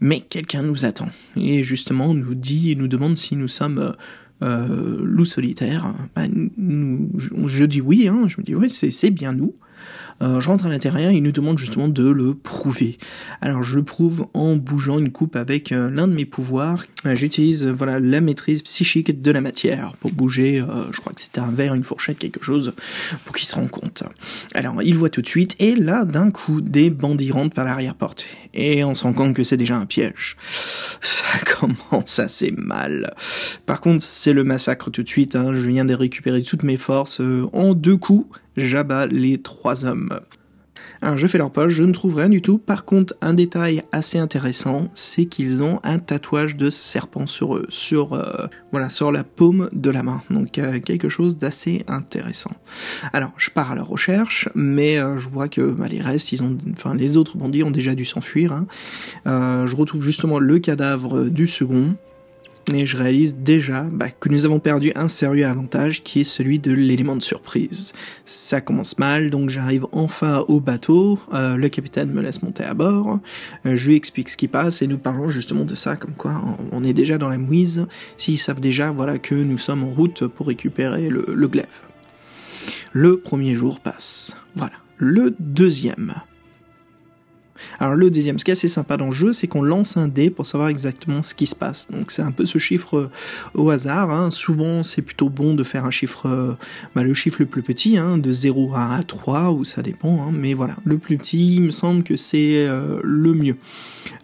[0.00, 3.94] Mais quelqu'un nous attend et justement nous dit et nous demande si nous sommes
[4.40, 9.56] euh, loup solitaire, bah, je dis oui, hein, je me dis oui, c'est bien nous.
[10.20, 12.98] Euh, je rentre à l'intérieur, il nous demande justement de le prouver.
[13.40, 16.84] Alors je le prouve en bougeant une coupe avec euh, l'un de mes pouvoirs.
[17.06, 21.40] Euh, j'utilise voilà la maîtrise psychique de la matière pour bouger, je crois que c'était
[21.40, 22.72] un verre, une fourchette, quelque chose,
[23.24, 24.02] pour qu'il se rende compte.
[24.54, 28.24] Alors il voit tout de suite, et là d'un coup des bandits rentrent par l'arrière-porte.
[28.54, 30.36] Et on se rend compte que c'est déjà un piège.
[31.00, 33.14] Ça commence assez mal.
[33.66, 35.36] Par contre, c'est le massacre tout de suite.
[35.36, 35.52] Hein.
[35.52, 37.20] Je viens de récupérer toutes mes forces
[37.52, 38.26] en deux coups
[38.58, 40.20] j'abats les trois hommes.
[41.00, 42.58] Alors je fais leur poche, je ne trouve rien du tout.
[42.58, 47.66] Par contre, un détail assez intéressant, c'est qu'ils ont un tatouage de serpent sur eux,
[47.68, 50.20] sur euh, voilà, sur la paume de la main.
[50.30, 52.50] Donc euh, quelque chose d'assez intéressant.
[53.12, 56.42] Alors je pars à leur recherche, mais euh, je vois que bah, les restes, ils
[56.42, 56.58] ont,
[56.94, 58.52] les autres bandits ont déjà dû s'enfuir.
[58.52, 58.66] Hein.
[59.24, 61.94] je retrouve justement le cadavre du second
[62.74, 66.58] et je réalise déjà bah, que nous avons perdu un sérieux avantage qui est celui
[66.58, 67.92] de l'élément de surprise.
[68.24, 72.74] Ça commence mal, donc j'arrive enfin au bateau, euh, le capitaine me laisse monter à
[72.74, 73.18] bord,
[73.66, 76.40] euh, je lui explique ce qui passe et nous parlons justement de ça, comme quoi
[76.72, 80.26] on est déjà dans la mouise, s'ils savent déjà voilà que nous sommes en route
[80.26, 81.66] pour récupérer le, le glaive.
[82.92, 84.36] Le premier jour passe.
[84.56, 84.74] Voilà.
[84.96, 86.14] Le deuxième.
[87.80, 90.08] Alors le deuxième, ce qui est assez sympa dans le jeu, c'est qu'on lance un
[90.08, 91.88] dé pour savoir exactement ce qui se passe.
[91.90, 93.10] Donc c'est un peu ce chiffre euh,
[93.54, 94.10] au hasard.
[94.10, 94.30] Hein.
[94.30, 96.54] Souvent c'est plutôt bon de faire un chiffre, euh,
[96.94, 100.22] bah, le chiffre le plus petit, hein, de 0 à 3, ou ça dépend.
[100.22, 100.32] Hein.
[100.32, 103.56] Mais voilà, le plus petit, il me semble que c'est euh, le mieux.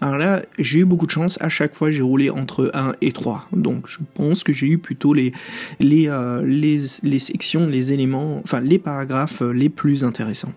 [0.01, 1.39] Alors là, j'ai eu beaucoup de chance.
[1.41, 3.49] À chaque fois, j'ai roulé entre 1 et 3.
[3.53, 5.33] Donc je pense que j'ai eu plutôt les,
[5.81, 6.11] les,
[6.45, 10.53] les, les sections, les éléments, enfin les paragraphes les plus intéressants.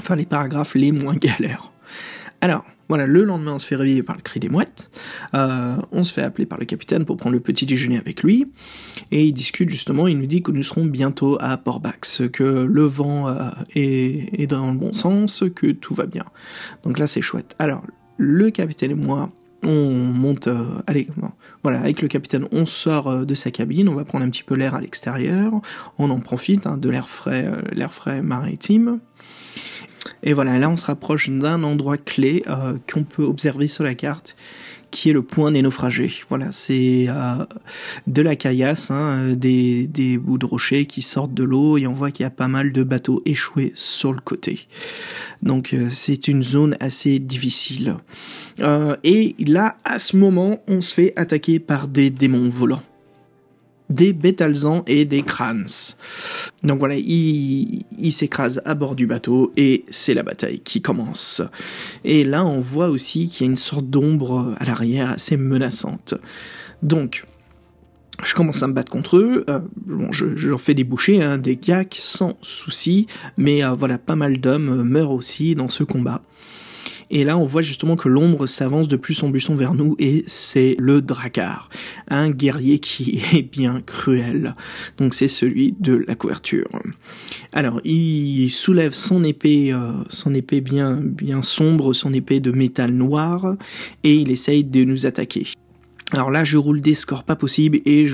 [0.00, 1.71] Enfin les paragraphes les moins galères.
[2.42, 4.90] Alors, voilà, le lendemain, on se fait réveiller par le cri des mouettes.
[5.32, 8.48] Euh, on se fait appeler par le capitaine pour prendre le petit déjeuner avec lui.
[9.12, 12.82] Et il discute justement, il nous dit que nous serons bientôt à Port-Bax, que le
[12.82, 16.24] vent euh, est, dans le bon sens, que tout va bien.
[16.82, 17.54] Donc là, c'est chouette.
[17.60, 17.82] Alors,
[18.18, 19.30] le capitaine et moi,
[19.62, 21.06] on monte, euh, allez,
[21.62, 24.56] voilà, avec le capitaine, on sort de sa cabine, on va prendre un petit peu
[24.56, 25.52] l'air à l'extérieur,
[25.96, 27.06] on en profite hein, de l'air
[27.72, 28.98] l'air frais maritime.
[30.22, 33.94] Et voilà, là on se rapproche d'un endroit clé euh, qu'on peut observer sur la
[33.94, 34.36] carte,
[34.90, 36.12] qui est le point des naufragés.
[36.28, 37.44] Voilà, c'est euh,
[38.06, 41.92] de la caillasse, hein, des, des bouts de rochers qui sortent de l'eau et on
[41.92, 44.68] voit qu'il y a pas mal de bateaux échoués sur le côté.
[45.42, 47.96] Donc euh, c'est une zone assez difficile.
[49.02, 52.82] et là, à ce moment, on se fait attaquer par des démons volants.
[53.92, 55.66] Des bétalzans et des crânes.
[56.62, 61.42] Donc voilà, il, il s'écrase à bord du bateau et c'est la bataille qui commence.
[62.04, 66.14] Et là, on voit aussi qu'il y a une sorte d'ombre à l'arrière assez menaçante.
[66.82, 67.24] Donc,
[68.24, 69.44] je commence à me battre contre eux.
[69.48, 69.60] Euh,
[70.10, 74.38] je, leur fais des bouchées, hein, des gags sans souci, mais euh, voilà, pas mal
[74.38, 76.22] d'hommes meurent aussi dans ce combat.
[77.14, 80.24] Et là, on voit justement que l'ombre s'avance de plus en plus vers nous, et
[80.26, 81.68] c'est le Drakkar,
[82.08, 84.56] un guerrier qui est bien cruel.
[84.96, 86.68] Donc c'est celui de la couverture.
[87.52, 91.02] Alors, il soulève son épée, euh, son épée bien,
[91.42, 93.56] sombre, son épée de métal noir,
[94.04, 95.46] et il essaye de nous attaquer.
[96.12, 98.06] Alors là, je roule des scores pas possibles et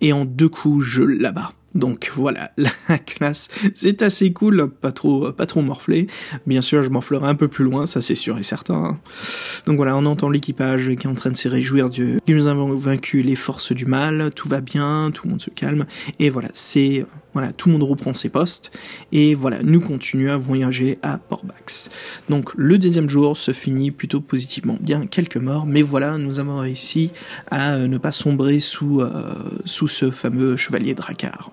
[0.00, 1.52] et en deux coups, je l'abats.
[1.74, 2.52] Donc voilà,
[2.88, 6.06] la classe, c'est assez cool, pas trop, pas trop morflé.
[6.46, 8.98] Bien sûr, je morflerai un peu plus loin, ça c'est sûr et certain.
[9.66, 12.46] Donc voilà, on entend l'équipage qui est en train de se réjouir de que nous
[12.46, 15.86] avons vaincu les forces du mal, tout va bien, tout le monde se calme.
[16.18, 18.76] Et voilà, c'est voilà, tout le monde reprend ses postes
[19.10, 21.88] et voilà, nous continuons à voyager à Portbax.
[22.28, 26.58] Donc le deuxième jour se finit plutôt positivement, bien quelques morts, mais voilà, nous avons
[26.58, 27.10] réussi
[27.50, 31.50] à ne pas sombrer sous euh, sous ce fameux chevalier Drakkar.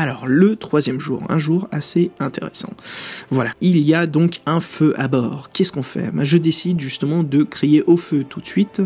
[0.00, 2.72] Alors, le troisième jour, un jour assez intéressant.
[3.28, 5.50] Voilà, il y a donc un feu à bord.
[5.52, 6.10] Qu'est-ce qu'on fait?
[6.10, 8.80] Ben, Je décide justement de crier au feu tout de suite.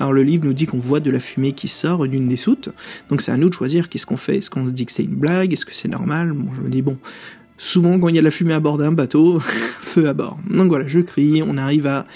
[0.00, 2.70] Alors, le livre nous dit qu'on voit de la fumée qui sort d'une des soutes.
[3.10, 4.38] Donc, c'est à nous de choisir qu'est-ce qu'on fait.
[4.38, 5.52] Est-ce qu'on se dit que c'est une blague?
[5.52, 6.32] Est-ce que c'est normal?
[6.32, 6.96] Bon, je me dis, bon,
[7.58, 9.40] souvent quand il y a de la fumée à bord d'un bateau,
[9.80, 10.38] feu à bord.
[10.48, 12.06] Donc voilà, je crie, on arrive à,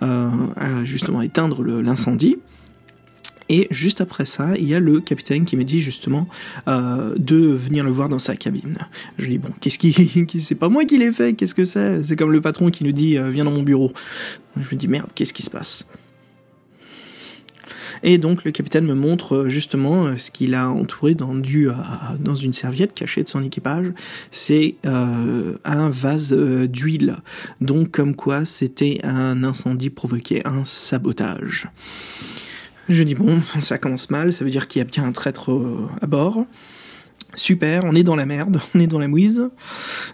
[0.00, 2.38] euh, à justement éteindre l'incendie.
[3.48, 6.28] Et juste après ça, il y a le capitaine qui me dit justement
[6.66, 8.78] euh, de venir le voir dans sa cabine.
[9.16, 9.78] Je lui dis bon, qu'est-ce
[10.26, 12.02] qui, c'est pas moi qui l'ai fait, qu'est-ce que c'est?
[12.02, 13.92] C'est comme le patron qui nous dit euh, viens dans mon bureau.
[14.60, 15.86] Je me dis merde, qu'est-ce qui se passe?
[18.04, 21.68] Et donc le capitaine me montre euh, justement ce qu'il a entouré dans, du,
[22.20, 23.86] dans une serviette cachée de son équipage.
[24.30, 27.16] C'est un vase d'huile.
[27.62, 31.70] Donc comme quoi c'était un incendie provoqué, un sabotage.
[32.88, 35.52] Je dis bon, ça commence mal, ça veut dire qu'il y a bien un traître
[35.52, 36.46] euh, à bord.
[37.34, 39.50] Super, on est dans la merde, on est dans la mouise.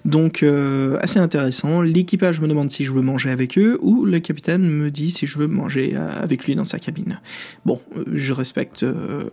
[0.04, 1.80] Donc euh, assez intéressant.
[1.80, 5.26] L'équipage me demande si je veux manger avec eux ou le capitaine me dit si
[5.26, 7.20] je veux manger euh, avec lui dans sa cabine.
[7.64, 7.80] Bon,
[8.12, 8.84] je respecte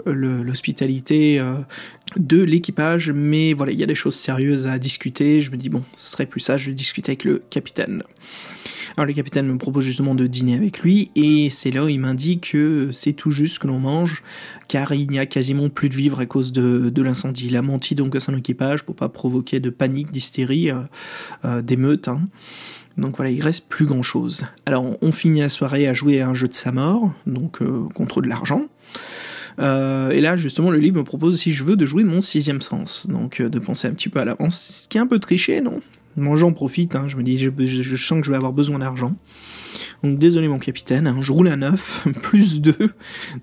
[0.05, 1.43] l'hospitalité
[2.17, 5.41] de l'équipage, mais voilà, il y a des choses sérieuses à discuter.
[5.41, 8.03] Je me dis bon, ce serait plus sage de discuter avec le capitaine.
[8.97, 11.99] Alors le capitaine me propose justement de dîner avec lui et c'est là où il
[11.99, 14.23] m'indique que c'est tout juste que l'on mange
[14.67, 17.47] car il n'y a quasiment plus de vivres à cause de, l'incendie.
[17.47, 20.79] Il a menti donc à son équipage pour pas provoquer de panique, d'hystérie, euh,
[21.45, 22.07] euh, d'émeute.
[22.07, 22.21] Hein.
[22.97, 24.45] Donc voilà, il reste plus grand chose.
[24.65, 27.87] Alors on, finit la soirée à jouer à un jeu de sa mort, donc euh,
[27.93, 28.67] contre de l'argent.
[29.59, 33.07] et là, justement, le livre me propose, si je veux, de jouer mon sixième sens.
[33.07, 35.81] Donc, de penser un petit peu à l'avance, ce qui est un peu triché, non?
[36.15, 39.15] Moi j'en profite, hein, je me dis, je, sens que je vais avoir besoin d'argent.
[40.03, 42.75] Donc désolé mon capitaine, hein, je roule à 9, plus 2.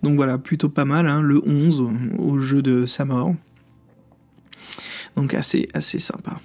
[0.02, 1.84] Donc voilà, plutôt pas mal, hein, le 11
[2.18, 3.34] au jeu de sa mort.
[5.16, 6.40] Donc assez, assez sympa.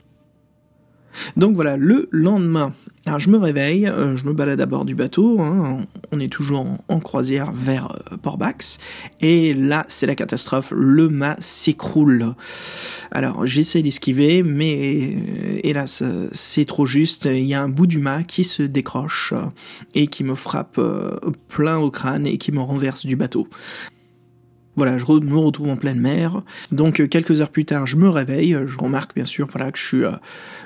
[1.38, 2.74] Donc voilà, le lendemain,
[3.18, 6.66] je me réveille, euh, je me balade à bord du bateau, hein, on est toujours
[6.88, 8.80] en, croisière vers euh, Port-Bax,
[9.22, 12.34] et là c'est la catastrophe, le mât s'écroule.
[13.12, 18.00] Alors j'essaie d'esquiver, mais euh, hélas c'est trop juste, il y a un bout du
[18.00, 19.34] mât qui se décroche
[19.94, 20.80] et qui me frappe
[21.50, 23.48] plein au crâne et qui me renverse du bateau.
[24.76, 26.42] Voilà, je me retrouve en pleine mer.
[26.72, 28.58] Donc quelques heures plus tard, je me réveille.
[28.66, 30.04] Je remarque bien sûr, voilà, que je suis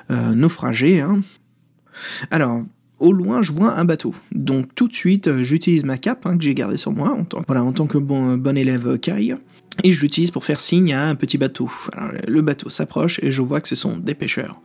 [0.09, 1.01] naufragé.
[1.01, 1.21] Hein.
[2.31, 2.61] Alors,
[2.99, 4.15] au loin, je vois un bateau.
[4.31, 7.23] Donc tout de suite, euh, j'utilise ma cape hein, que j'ai gardée sur moi en
[7.23, 9.35] tant, voilà, en tant que bon, bon élève Kai.
[9.83, 11.69] Et je l'utilise pour faire signe à un petit bateau.
[11.93, 14.61] Alors, le bateau s'approche et je vois que ce sont des pêcheurs.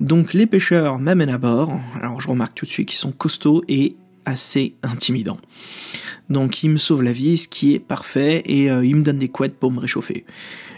[0.00, 1.78] Donc les pêcheurs m'amènent à bord.
[2.00, 5.38] Alors je remarque tout de suite qu'ils sont costauds et assez intimidants.
[6.28, 9.18] Donc ils me sauvent la vie, ce qui est parfait, et euh, ils me donnent
[9.18, 10.24] des couettes pour me réchauffer.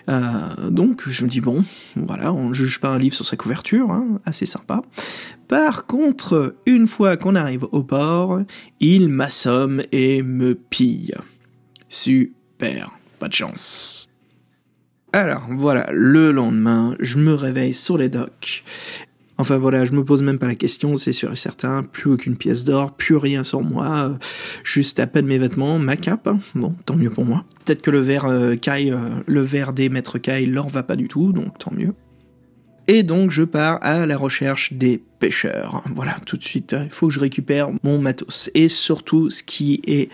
[0.08, 1.64] Euh, donc je me dis bon,
[1.96, 4.82] voilà, on ne juge pas un livre sur sa couverture, hein, assez sympa.
[5.48, 8.40] Par contre, une fois qu'on arrive au port,
[8.78, 11.14] il m'assomme et me pille.
[11.88, 14.08] Super, pas de chance.
[15.12, 18.62] Alors voilà, le lendemain, je me réveille sur les docks
[19.40, 22.36] Enfin voilà, je me pose même pas la question, c'est sûr et certain, plus aucune
[22.36, 24.14] pièce d'or, plus rien sur moi, euh,
[24.64, 27.46] juste à peine mes vêtements, ma cape, bon, tant mieux pour moi.
[27.64, 31.08] Peut-être que le verre euh, euh, le verre des maîtres Kai leur va pas du
[31.08, 31.94] tout, donc tant mieux.
[32.86, 35.82] Et donc je pars à la recherche des pêcheurs.
[35.94, 38.50] Voilà, tout de suite, il faut que je récupère mon matos.
[38.52, 40.10] Et surtout, ce qui est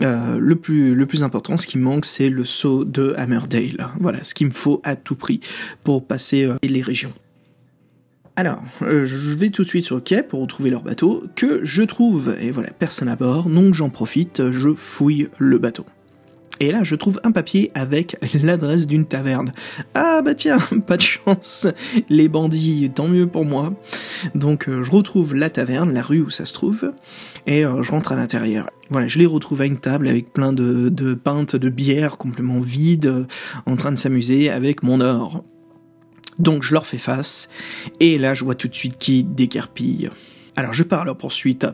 [0.00, 3.88] le, plus, important, ce qui manque, c'est le saut de Hammerdale.
[3.98, 5.40] Voilà, ce qu'il me faut à tout prix
[5.84, 7.14] pour passer les régions.
[8.38, 11.64] Alors, euh, je vais tout de suite sur le quai pour retrouver leur bateau, que
[11.64, 15.86] je trouve, et voilà, personne à bord, donc j'en profite, je fouille le bateau.
[16.60, 19.52] Et là, je trouve un papier avec l'adresse d'une taverne.
[19.94, 21.66] Ah bah tiens, pas de chance,
[22.10, 23.72] les bandits, tant mieux pour moi.
[24.34, 26.92] Donc euh, je retrouve la taverne, la rue où ça se trouve,
[27.46, 28.68] et euh, je rentre à l'intérieur.
[28.90, 33.26] Voilà, je les retrouve à une table avec plein de, pintes de bière complètement vides,
[33.64, 35.42] en train de s'amuser avec mon or.
[36.38, 37.48] Donc je leur fais face,
[38.00, 40.10] et là je vois tout de suite qui décarpille.
[40.58, 41.66] Alors je pars leur poursuite.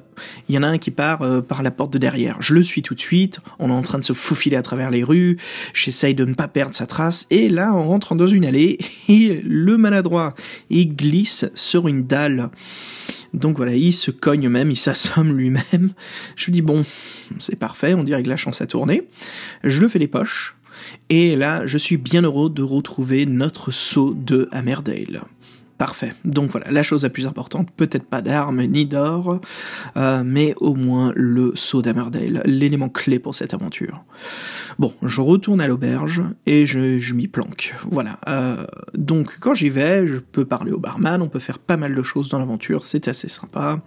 [0.48, 2.42] Il y en a un qui part euh, par la porte de derrière.
[2.42, 3.38] Je le suis tout de suite.
[3.60, 5.38] On est en train de se faufiler à travers les rues.
[5.72, 7.26] J'essaye de ne pas perdre sa trace.
[7.30, 10.34] Et là, on rentre dans une allée et le maladroit,
[10.68, 12.50] il glisse sur une dalle.
[13.34, 15.92] Donc voilà, il se cogne même, il s'assomme lui-même.
[16.34, 16.84] Je lui dis bon,
[17.38, 19.04] c'est parfait, on dirait que la chance a tourné.
[19.62, 20.56] Je le fais les poches.
[21.09, 25.22] Et là, je suis bien heureux de retrouver notre saut de Hammerdale.
[25.83, 26.14] Parfait.
[26.24, 29.41] Donc voilà, la chose la plus importante, peut-être pas d'armes ni d'or,
[29.97, 34.05] euh, mais au moins le saut d'Hammerdale, l'élément clé pour cette aventure.
[34.78, 37.74] Bon, je retourne à l'auberge et je, m'y planque.
[37.91, 38.20] Voilà.
[38.28, 38.64] Euh,
[38.97, 42.03] donc quand j'y vais, je peux parler au barman, on peut faire pas mal de
[42.05, 43.80] choses dans l'aventure, c'est assez sympa.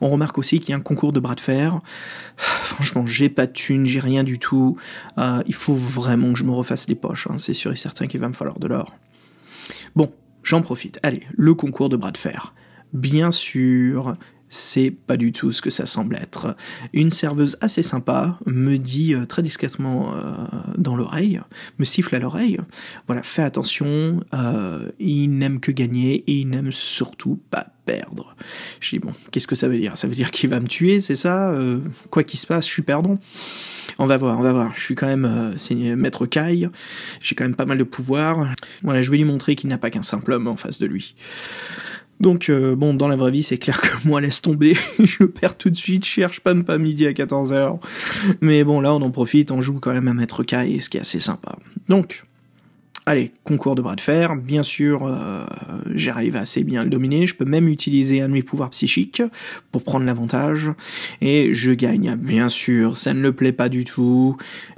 [0.00, 1.80] On remarque aussi qu'il y a un concours de bras de fer.
[2.36, 4.76] Franchement, j'ai pas de thunes, j'ai rien du tout.
[5.18, 7.38] Euh, il faut vraiment que je me refasse les poches, hein.
[7.38, 8.94] c'est sûr et certain qu'il va me falloir de l'or.
[9.96, 10.12] Bon,
[10.50, 10.98] J'en profite.
[11.04, 12.54] Allez, le concours de bras de fer.
[12.92, 14.16] Bien sûr,
[14.48, 16.56] c'est pas du tout ce que ça semble être.
[16.92, 20.32] Une serveuse assez sympa me dit euh, très discrètement euh,
[20.76, 21.40] dans l'oreille,
[21.78, 22.58] me siffle à l'oreille,
[23.06, 28.34] voilà, fais attention, euh, il n'aime que gagner et il n'aime surtout pas perdre.
[28.80, 29.96] Je dis bon, qu'est-ce que ça veut dire?
[29.98, 31.54] Ça veut dire qu'il va me tuer, c'est ça?
[32.10, 33.20] Quoi qu'il se passe, je suis perdant
[33.98, 34.72] on va voir, on va voir.
[34.74, 36.68] Je suis quand même c'est maître Kai,
[37.20, 38.48] j'ai quand même pas mal de pouvoir.
[38.82, 41.14] Voilà, je vais lui montrer qu'il n'a pas qu'un simple homme en face de lui.
[42.20, 45.56] Donc euh, bon, dans la vraie vie, c'est clair que moi laisse tomber, je perds
[45.56, 47.78] tout de suite, cherche pas pas midi à 14h.
[48.42, 50.98] Mais bon, là on en profite, on joue quand même à Maître Kai, ce qui
[50.98, 51.56] est assez sympa.
[51.88, 52.24] Donc,
[53.10, 55.44] Allez, concours de bras de fer, bien sûr, euh,
[55.92, 59.20] j'arrive assez bien à le dominer, je peux même utiliser un de mes pouvoirs psychiques
[59.72, 60.70] pour prendre l'avantage,
[61.20, 64.36] et je gagne, bien sûr, ça ne le plaît pas du tout,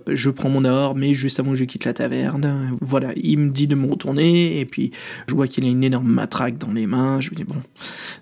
[0.08, 3.50] je prends mon or, mais juste avant que je quitte la taverne, voilà, il me
[3.50, 4.90] dit de me retourner, et puis
[5.26, 7.56] je vois qu'il a une énorme matraque dans les mains, je me dis bon,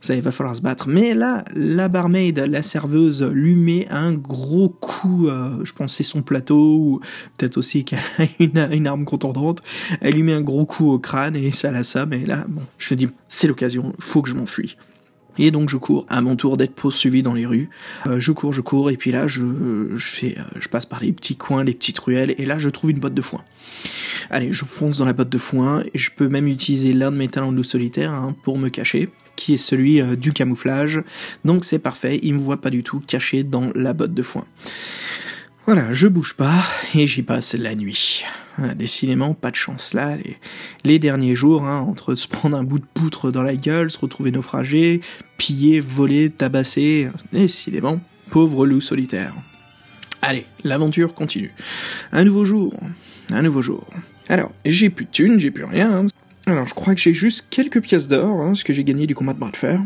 [0.00, 0.88] ça il va falloir se battre.
[0.88, 6.02] Mais là, la barmaid, la serveuse, lui met un gros coup, euh, je pense c'est
[6.02, 7.00] son plateau, ou
[7.36, 8.24] peut-être aussi qu'elle a
[8.74, 9.62] une, arme contendante,
[10.00, 12.94] elle lui met un gros coup au crâne et ça l'assomme, et là, bon, je
[12.94, 14.76] me dis, c'est l'occasion, faut que je m'enfuis.
[15.42, 17.70] Et donc je cours à mon tour d'être poursuivi dans les rues.
[18.06, 19.42] Euh, je cours, je cours, et puis là je,
[19.94, 22.68] je fais, euh, je passe par les petits coins, les petites ruelles, et là je
[22.68, 23.40] trouve une botte de foin.
[24.28, 27.16] Allez, je fonce dans la botte de foin, et je peux même utiliser l'un de
[27.16, 31.02] mes talents de loup solitaire hein, pour me cacher, qui est celui euh, du camouflage.
[31.46, 34.44] Donc c'est parfait, il me voit pas du tout caché dans la botte de foin.
[35.66, 38.24] Voilà, je bouge pas et j'y passe la nuit.
[38.76, 40.16] Décidément, pas de chance là.
[40.84, 43.98] Les, derniers jours, hein, entre se prendre un bout de poutre dans la gueule, se
[43.98, 45.00] retrouver naufragé,
[45.38, 48.00] piller, voler, tabasser, décidément,
[48.30, 49.32] pauvre loup solitaire.
[50.22, 51.54] Allez, l'aventure continue.
[52.12, 52.74] Un nouveau jour,
[53.30, 53.86] un nouveau jour.
[54.28, 56.06] Alors, j'ai plus de thunes, j'ai plus rien.
[56.46, 59.14] Alors, je crois que j'ai juste quelques pièces d'or, hein, ce que j'ai gagné du
[59.14, 59.80] combat de bras de fer.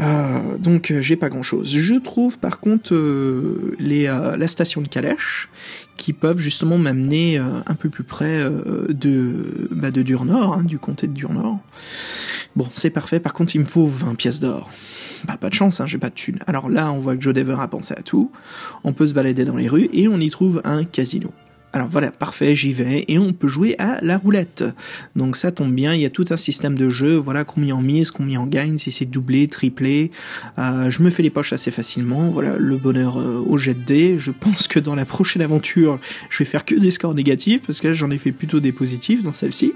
[0.00, 1.74] Euh, donc euh, j'ai pas grand chose.
[1.76, 5.48] Je trouve par contre euh, les, la station de calèche
[5.96, 8.44] qui peuvent justement m'amener un peu plus près
[8.88, 11.58] de, bah, de Durnord, hein, du comté de Durnord.
[12.56, 13.20] Bon, c'est parfait.
[13.20, 14.70] Par contre, il me faut 20 pièces d'or.
[15.26, 16.40] Bah, pas de chance, hein, j'ai pas de thunes.
[16.46, 18.32] Alors là, on voit que Joe Dever a pensé à tout.
[18.82, 21.30] On peut se balader dans les rues et on y trouve un casino.
[21.74, 24.62] Alors voilà, parfait, j'y vais et on peut jouer à la roulette.
[25.16, 27.80] Donc ça tombe bien, il y a tout un système de jeu, voilà combien on
[27.80, 30.10] mise, combien on gagne, si c'est doublé, triplé.
[30.58, 33.80] Euh, je me fais les poches assez facilement, voilà le bonheur euh, au jet de
[33.80, 34.18] dés.
[34.18, 35.98] Je pense que dans la prochaine aventure,
[36.28, 38.72] je vais faire que des scores négatifs parce que là j'en ai fait plutôt des
[38.72, 39.72] positifs dans celle-ci.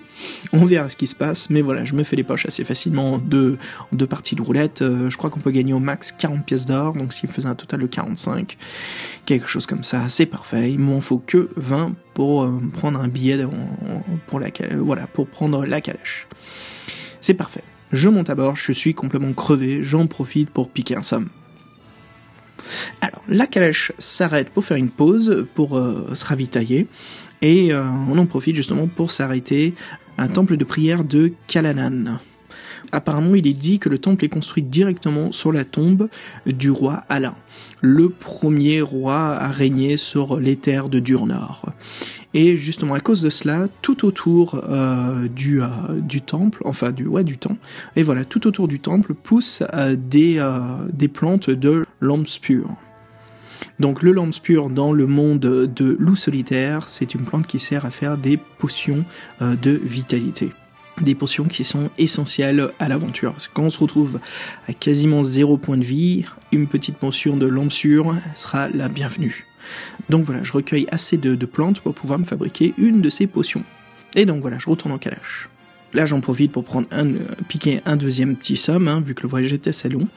[0.52, 3.14] On verra ce qui se passe, mais voilà, je me fais les poches assez facilement
[3.14, 3.58] en deux,
[4.06, 4.82] parties de roulette.
[4.82, 7.54] Euh, je crois qu'on peut gagner au max 40 pièces d'or, donc s'il faisait un
[7.54, 8.58] total de 45,
[9.24, 10.70] quelque chose comme ça, c'est parfait.
[10.70, 13.38] Il m'en faut que 20 pour euh, prendre un billet
[14.26, 14.50] pour la,
[15.06, 16.26] pour la calèche.
[17.20, 17.64] C'est parfait.
[17.92, 21.28] Je monte à bord, je suis complètement crevé, j'en profite pour piquer un somme.
[23.00, 26.88] Alors, la calèche s'arrête pour faire une pause, pour euh, se ravitailler,
[27.42, 29.74] et euh, on en profite justement pour s'arrêter
[30.18, 32.18] à un temple de prière de Kalanan.
[32.92, 36.08] Apparemment, il est dit que le temple est construit directement sur la tombe
[36.46, 37.34] du roi Alain,
[37.80, 41.66] le premier roi à régner sur les terres de Durnor.
[42.34, 47.06] Et justement à cause de cela, tout autour euh, du, euh, du temple, enfin du
[47.06, 47.60] ouais du temple,
[47.96, 50.38] et voilà, tout autour du temple poussent euh, des,
[51.08, 51.84] plantes de
[52.42, 52.70] pure.
[53.80, 57.90] Donc le pure dans le monde de loup solitaire, c'est une plante qui sert à
[57.90, 59.04] faire des potions
[59.40, 60.50] de vitalité
[61.00, 63.34] des potions qui sont essentielles à l'aventure.
[63.54, 64.20] quand on se retrouve
[64.68, 69.46] à quasiment zéro point de vie, une petite potion de sûre sera la bienvenue.
[70.08, 73.64] Donc voilà, je recueille assez de, plantes pour pouvoir me fabriquer une de ces potions.
[74.14, 75.48] Et donc voilà, je retourne en calèche.
[75.94, 77.18] Là, j'en profite pour prendre un, euh,
[77.48, 80.08] piquer un deuxième petit somme, hein, vu que le voyage était assez long.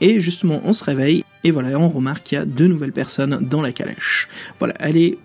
[0.00, 3.38] Et justement, on se réveille, et voilà, on remarque qu'il y a deux nouvelles personnes
[3.40, 4.28] dans la calèche.
[4.58, 5.18] Voilà, elle est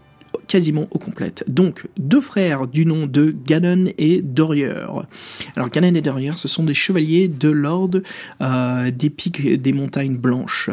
[0.52, 1.46] quasiment au complète.
[1.48, 4.74] Donc, deux frères du nom de Ganon et Dorier.
[5.56, 8.02] Alors, Ganon et Dorier, ce sont des chevaliers de l'ordre
[8.42, 10.70] euh, des pics des montagnes blanches.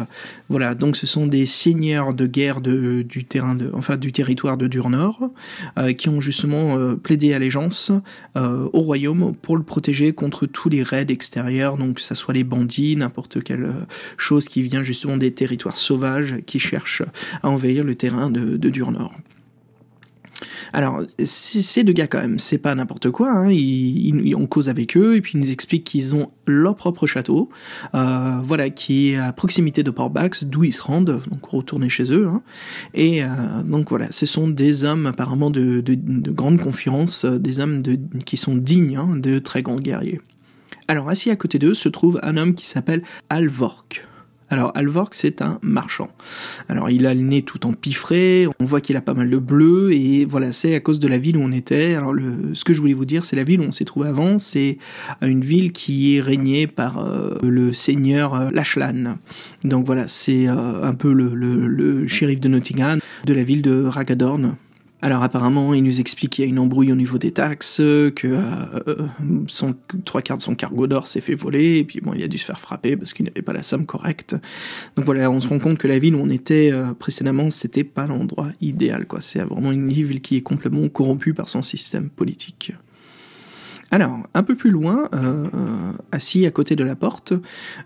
[0.49, 3.05] Voilà, donc ce sont des seigneurs de guerre du
[4.11, 5.31] territoire de Durnor,
[5.77, 7.93] euh, qui ont justement euh, plaidé allégeance
[8.35, 12.43] au royaume pour le protéger contre tous les raids extérieurs, donc que ça soit les
[12.43, 13.73] bandits, n'importe quelle
[14.17, 17.03] chose qui vient justement des territoires sauvages qui cherchent
[17.43, 19.13] à envahir le terrain de Durnor.
[20.73, 23.31] Alors, ces deux gars quand même, c'est pas n'importe quoi.
[23.31, 23.51] Hein.
[24.35, 27.49] On cause avec eux et puis ils nous expliquent qu'ils ont leur propre château,
[27.93, 32.11] euh, voilà, qui est à proximité de Port-Bax, d'où ils se rendent, donc retourner chez
[32.11, 32.27] eux.
[32.27, 32.41] Hein.
[32.93, 33.27] Et euh,
[33.63, 35.83] donc voilà, ce sont des hommes apparemment de,
[36.31, 37.83] grande confiance, euh, des hommes
[38.25, 40.21] qui sont dignes hein, de très grands guerriers.
[40.87, 44.08] Alors assis à côté d'eux se trouve un homme qui s'appelle Alvork.
[44.49, 46.09] Alors Alvork c'est un marchand.
[46.67, 49.91] Alors il a le nez tout empiffré, on voit qu'il a pas mal de bleu
[49.93, 51.95] et voilà c'est à cause de la ville où on était.
[51.95, 52.13] Alors
[52.53, 54.77] ce que je voulais vous dire c'est la ville où on s'est trouvé avant, c'est
[55.21, 59.17] une ville qui est régnée par euh, le seigneur euh, Lachlan.
[59.63, 63.61] Donc voilà c'est euh, un peu le, le, le shérif de Nottingham de la ville
[63.61, 64.55] de Ragadorn.
[65.01, 68.11] Alors apparemment, il nous explique qu'il y a une embrouille au niveau des taxes, que
[68.25, 69.07] euh,
[69.47, 69.73] son,
[70.03, 72.37] trois quarts de son cargo d'or s'est fait voler, et puis bon, il a dû
[72.37, 74.35] se faire frapper parce qu'il n'avait pas la somme correcte.
[74.97, 77.85] Donc voilà, on se rend compte que la ville où on était euh, précédemment, c'était
[77.85, 79.21] pas l'endroit idéal, quoi.
[79.21, 82.73] C'est vraiment une ville qui est complètement corrompue par son système politique.
[83.91, 87.33] Alors, un peu plus loin, euh, euh, assis à côté de la porte,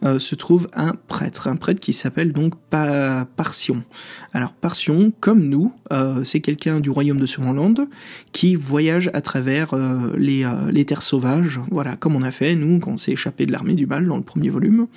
[0.04, 2.56] euh, se trouve un prêtre, un prêtre qui s'appelle donc
[3.38, 3.84] Parsion.
[4.34, 5.72] Alors, Parsion, comme nous,
[6.24, 7.88] c'est quelqu'un du royaume de Summerland
[8.32, 9.76] qui voyage à travers
[10.18, 13.76] les, terres sauvages, voilà, comme on a fait, nous, quand on s'est échappé de l'armée
[13.76, 14.88] du mal dans le premier volume.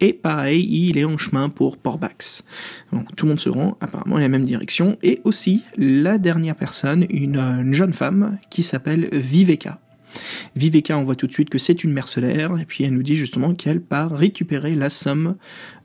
[0.00, 2.44] Et pareil, il est en chemin pour Portbax.
[2.92, 4.96] Donc, tout le monde se rend apparemment dans la même direction.
[5.02, 9.78] Et aussi, la dernière personne, une jeune femme qui s'appelle Viveka.
[10.56, 13.16] Viveka, on voit tout de suite que c'est une mercenaire, et puis elle nous dit
[13.16, 15.36] justement qu'elle part récupérer la somme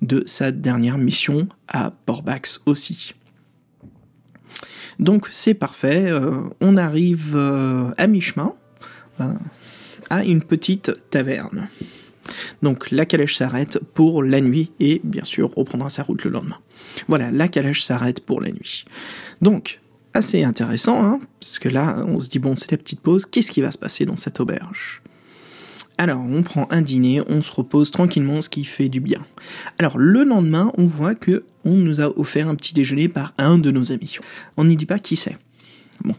[0.02, 3.14] de sa dernière mission à Porbax aussi.
[5.00, 8.54] Donc c'est parfait, euh, on arrive euh, à mi-chemin,
[9.22, 9.34] euh,
[10.10, 11.68] à une petite taverne.
[12.62, 16.60] Donc la calèche s'arrête pour la nuit et bien sûr reprendra sa route le lendemain.
[17.08, 18.86] Voilà, la calèche s'arrête pour la nuit.
[19.42, 19.82] Donc
[20.14, 23.52] assez intéressant, hein, parce que là, on se dit, bon, c'est la petite pause, qu'est-ce
[23.52, 25.02] qui va se passer dans cette auberge?
[25.98, 29.26] Alors, on prend un dîner, on se repose tranquillement, ce qui fait du bien.
[29.78, 33.58] Alors, le lendemain, on voit que on nous a offert un petit déjeuner par un
[33.58, 34.18] de nos amis.
[34.58, 35.38] On n'y dit pas qui c'est.
[36.04, 36.16] Bon,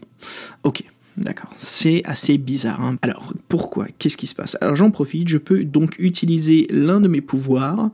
[0.63, 0.83] ok,
[1.17, 1.53] d'accord.
[1.57, 2.81] C'est assez bizarre.
[2.81, 2.97] Hein.
[3.01, 3.87] Alors, pourquoi?
[3.99, 4.57] Qu'est-ce qui se passe?
[4.61, 7.91] Alors, j'en profite, je peux donc utiliser l'un de mes pouvoirs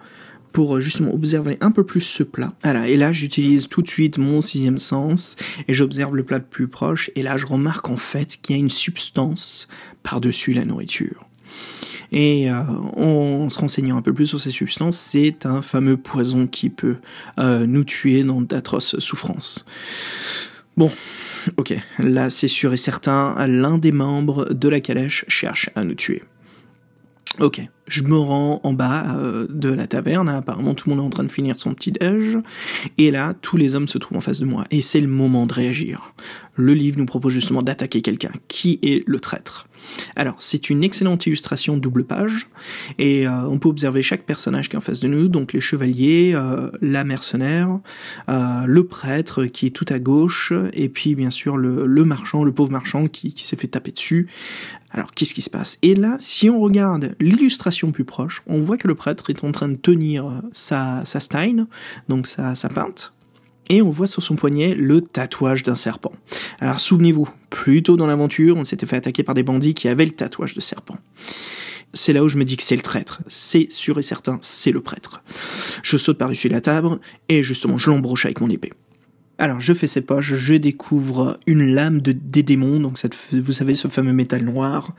[0.52, 2.54] pour euh, justement observer un peu plus ce plat.
[2.64, 5.36] Voilà, et là j'utilise tout de suite mon sixième sens
[5.68, 8.60] et j'observe le plat le plus proche et là je remarque en fait qu'il y
[8.60, 9.68] a une substance
[10.04, 11.26] par-dessus la nourriture.
[12.12, 12.62] Et euh,
[12.97, 16.97] en se renseignant un peu plus sur ces substances, c'est un fameux poison qui peut
[17.39, 19.66] euh, nous tuer dans d'atroces souffrances.
[20.76, 20.91] Bon,
[21.58, 25.95] ok, là c'est sûr et certain, l'un des membres de la calèche cherche à nous
[25.95, 26.24] tuer.
[27.39, 27.62] Ok,
[27.92, 31.10] je me rends en bas euh, de la taverne, apparemment tout le monde est en
[31.10, 32.38] train de finir son petit déj,
[32.98, 35.46] et là tous les hommes se trouvent en face de moi, et c'est le moment
[35.46, 36.14] de réagir.
[36.56, 38.32] Le livre nous propose justement d'attaquer quelqu'un.
[38.48, 39.68] Qui est le traître?
[40.15, 42.47] Alors, c'est une excellente illustration double page,
[42.97, 45.61] et euh, on peut observer chaque personnage qui est en face de nous, donc les
[45.61, 47.79] chevaliers, euh, la mercenaire,
[48.29, 52.51] euh, le prêtre qui est tout à gauche, et puis bien sûr le, marchand, le
[52.51, 54.27] pauvre marchand qui, s'est fait taper dessus.
[54.91, 55.77] Alors, qu'est-ce qui se passe?
[55.84, 59.51] Et là, si on regarde l'illustration plus proche, on voit que le prêtre est en
[59.51, 61.67] train de tenir sa, sa stein,
[62.09, 63.13] donc sa, sa pinte,
[63.72, 66.11] et on voit sur son poignet le tatouage d'un serpent.
[66.59, 70.05] Alors souvenez-vous, plus tôt dans l'aventure, on s'était fait attaquer par des bandits qui avaient
[70.05, 70.97] le tatouage de serpent.
[71.93, 73.22] C'est là où je me dis que c'est le traître.
[73.28, 75.24] C'est sûr et certain, c'est le prêtre.
[75.84, 76.99] Je saute par-dessus la table
[77.30, 78.74] et justement je l'embroche avec mon épée.
[79.42, 83.52] Alors, je fais ses poches, je découvre une lame de, des démons, donc cette, vous
[83.52, 84.94] savez ce fameux métal noir,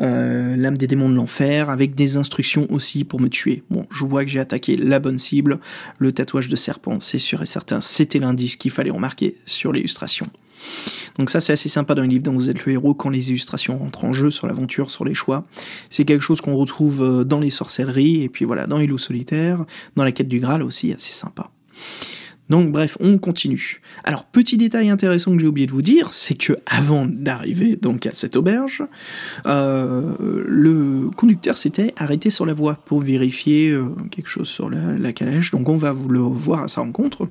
[0.00, 3.62] euh, lame des démons de l'enfer, avec des instructions aussi pour me tuer.
[3.70, 5.60] Bon, je vois que j'ai attaqué la bonne cible,
[5.98, 10.26] le tatouage de serpent, c'est sûr et certain, c'était l'indice qu'il fallait remarquer sur l'illustration.
[11.16, 13.30] Donc ça c'est assez sympa dans les livres dont vous êtes le héros quand les
[13.30, 15.46] illustrations rentrent en jeu sur l'aventure, sur les choix.
[15.88, 18.98] C'est quelque chose qu'on retrouve euh, dans les sorcelleries et puis voilà dans les loups
[18.98, 19.64] solitaires,
[19.94, 21.52] dans la quête du Graal aussi assez sympa.
[22.50, 23.80] Donc bref, on continue.
[24.04, 28.06] Alors petit détail intéressant que j'ai oublié de vous dire, c'est que avant d'arriver donc
[28.06, 28.82] à cette auberge,
[29.46, 30.14] euh,
[30.46, 35.52] le conducteur s'était arrêté sur la voie pour vérifier euh, quelque chose sur la, calèche.
[35.52, 37.28] Donc on va vous le voir à sa rencontre.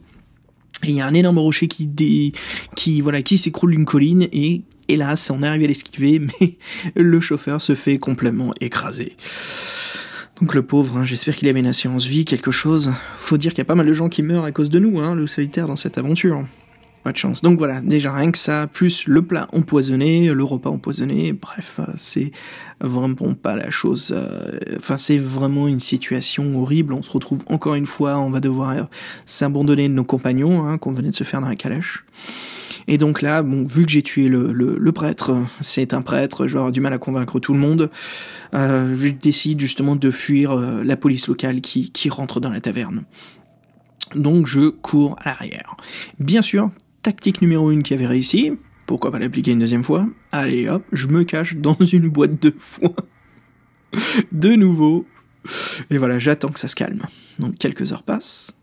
[0.84, 2.34] Et il y a un énorme rocher qui
[2.76, 6.58] qui voilà qui s'écroule d'une colline et hélas on arrive à l'esquiver, mais
[6.96, 9.16] le chauffeur se fait complètement écraser.
[10.44, 12.92] Donc le pauvre, hein, j'espère qu'il avait une assurance vie, quelque chose.
[13.16, 15.00] Faut dire qu'il y a pas mal de gens qui meurent à cause de nous,
[15.00, 16.44] hein, le solitaire dans cette aventure.
[17.06, 17.42] Pas de chance.
[17.42, 21.86] Donc voilà, déjà rien que ça, plus le plat empoisonné, le repas empoisonné, bref, euh,
[21.96, 22.34] c'est
[22.82, 24.14] vraiment pas la chose.
[24.14, 26.92] Euh, enfin, c'est vraiment une situation horrible.
[26.92, 28.90] On se retrouve encore une fois, on va devoir
[29.26, 32.04] s'abandonner de nos compagnons hein, qu'on venait de se faire dans la calèche.
[32.88, 36.82] Et donc là, bon, vu que j'ai tué le, prêtre, c'est un prêtre, j'aurai du
[36.82, 37.90] mal à convaincre tout le monde,
[38.54, 42.62] euh, je décide justement de fuir euh, la police locale qui, qui rentre dans la
[42.62, 43.04] taverne.
[44.16, 45.76] Donc je cours à l'arrière.
[46.20, 46.72] Bien sûr,
[47.02, 48.54] tactique numéro une qui avait réussi,
[48.86, 52.54] pourquoi pas l'appliquer une deuxième fois Allez hop, je me cache dans une boîte de
[52.58, 52.94] foin.
[54.32, 55.06] de nouveau.
[55.90, 57.02] Et voilà, j'attends que ça se calme.
[57.40, 58.56] Donc quelques heures passent.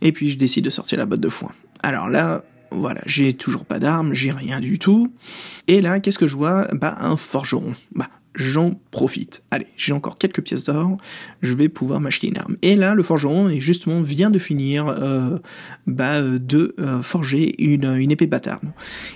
[0.00, 1.52] Et puis je décide de sortir la boîte de foin.
[1.82, 2.44] Alors là,
[2.74, 5.12] voilà, j'ai toujours pas d'armes, j'ai rien du tout.
[5.68, 6.68] Et là, qu'est-ce que je vois?
[6.72, 7.74] Bah, un forgeron.
[7.94, 9.44] Bah, j'en profite.
[9.50, 10.96] Allez, j'ai encore quelques pièces d'or,
[11.42, 12.56] je vais pouvoir m'acheter une arme.
[12.62, 15.38] Et là, le forgeron, justement, vient de finir euh,
[15.86, 18.64] bah, de euh, forger une, une épée bâtarde.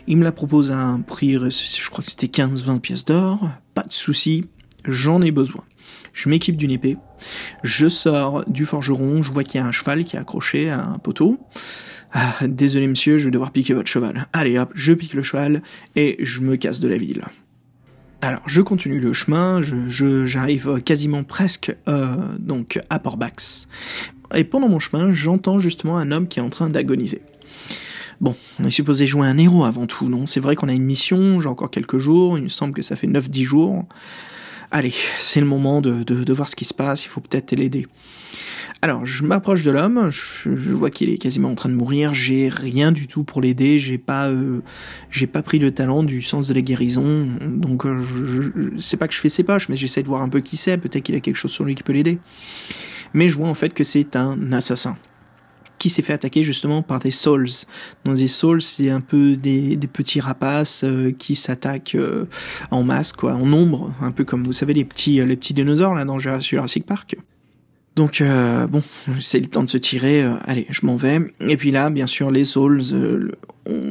[0.06, 3.48] Il me la propose à un prix, je crois que c'était 15-20 pièces d'or.
[3.74, 4.46] Pas de souci,
[4.84, 5.64] j'en ai besoin.
[6.12, 6.96] Je m'équipe d'une épée,
[7.62, 10.82] je sors du forgeron, je vois qu'il y a un cheval qui est accroché à
[10.82, 11.38] un poteau.
[12.12, 14.26] Ah, désolé monsieur, je vais devoir piquer votre cheval.
[14.32, 15.62] Allez hop, je pique le cheval
[15.96, 17.24] et je me casse de la ville.
[18.22, 23.68] Alors, je continue le chemin, je, j'arrive quasiment presque euh, donc à Portbax.
[24.34, 27.22] Et pendant mon chemin, j'entends justement un homme qui est en train d'agoniser.
[28.20, 30.24] Bon, on est supposé jouer un héros avant tout, non?
[30.24, 32.96] C'est vrai qu'on a une mission, j'ai encore quelques jours, il me semble que ça
[32.96, 33.84] fait 9-10 jours.
[34.70, 37.86] Allez, c'est le moment de, de, voir ce qui se passe, il faut peut-être l'aider.
[38.82, 42.50] Alors, je m'approche de l'homme, je, vois qu'il est quasiment en train de mourir, j'ai
[42.50, 44.60] rien du tout pour l'aider, j'ai pas, euh,
[45.10, 48.98] j'ai pas pris le talent du sens de la guérison, donc euh, je, je c'est
[48.98, 51.04] pas que je fais ses poches, mais j'essaie de voir un peu qui c'est, peut-être
[51.04, 52.18] qu'il a quelque chose sur lui qui peut l'aider.
[53.14, 54.98] Mais je vois en fait que c'est un assassin
[55.78, 57.48] qui s'est fait attaquer justement par des souls.
[58.04, 61.96] Donc des souls, c'est un peu des, des petits rapaces euh, qui s'attaquent
[62.70, 65.94] en masse, quoi, en nombre, un peu comme vous savez les petits les petits dinosaures
[65.94, 67.16] là dans Jurassic Park.
[67.96, 68.82] Donc euh, bon,
[69.20, 70.22] c'est le temps de se tirer.
[70.22, 71.18] Euh, allez, je m'en vais.
[71.40, 73.30] Et puis là, bien sûr, les souls euh,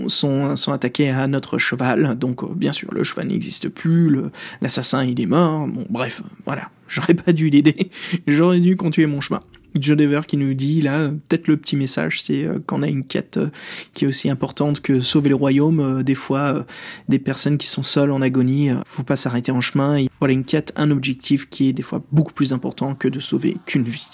[0.08, 2.16] sont sont attaqués à notre cheval.
[2.16, 4.16] Donc bien sûr, le cheval n'existe plus.
[4.62, 5.68] L'assassin, il est mort.
[5.68, 6.70] Bon, bref, voilà.
[6.88, 7.90] J'aurais pas dû l'aider.
[8.28, 9.42] J'aurais dû continuer mon chemin.
[9.80, 13.06] Joe Dever qui nous dit là, peut-être le petit message, c'est euh, qu'on a une
[13.06, 13.50] quête euh,
[13.94, 15.80] qui est aussi importante que sauver le royaume.
[15.80, 16.66] Euh, des fois,
[17.10, 19.98] des personnes qui sont seules en agonie, faut pas s'arrêter en chemin.
[19.98, 23.20] Et voilà une quête, un objectif qui est des fois beaucoup plus important que de
[23.20, 24.08] sauver qu'une vie.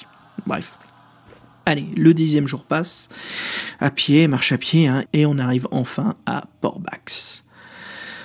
[0.46, 0.78] Bref.
[1.66, 3.08] Allez, le dixième jour passe,
[3.80, 7.46] à pied, marche à pied, hein, et on arrive enfin à Portbax.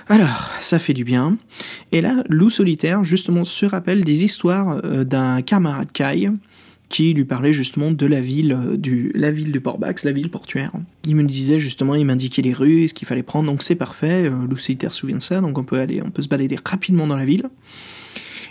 [0.09, 1.37] Alors, ça fait du bien.
[1.91, 6.31] Et là, Loup Solitaire, justement, se rappelle des histoires d'un camarade Kai,
[6.89, 10.29] qui lui parlait justement de la ville euh, du la ville de Portbax, la ville
[10.29, 10.71] portuaire.
[11.05, 14.29] Il me disait justement, il m'indiquait les rues, ce qu'il fallait prendre, donc c'est parfait.
[14.29, 17.17] Euh, se souvient de ça, donc on peut aller, on peut se balader rapidement dans
[17.17, 17.49] la ville.